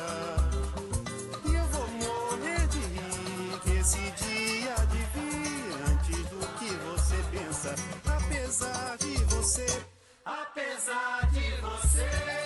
[1.45, 7.17] E eu vou morrer de rir que esse dia de vir antes do que você
[7.33, 7.75] pensa.
[8.07, 9.83] Apesar de você,
[10.25, 12.40] apesar de você,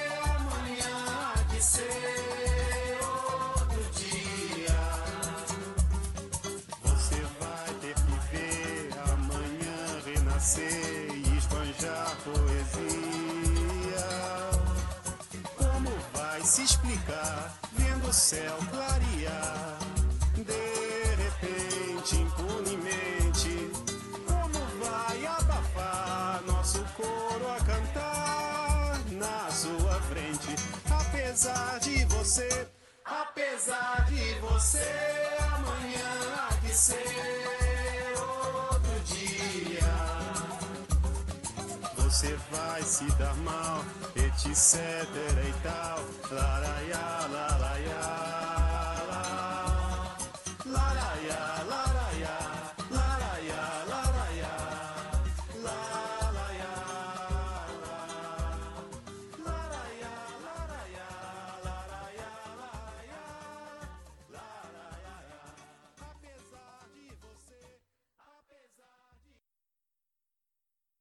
[18.15, 19.77] céu clarear?
[20.37, 23.71] De repente, impunemente,
[24.25, 30.55] como vai abafar nosso coro a cantar na sua frente?
[30.89, 32.69] Apesar de você,
[33.05, 37.44] apesar de você, amanhã há de ser
[42.15, 43.85] você vai se dar mal,
[44.15, 44.79] etc
[45.49, 45.99] e tal.
[46.31, 48.34] Laraiá, laraiá.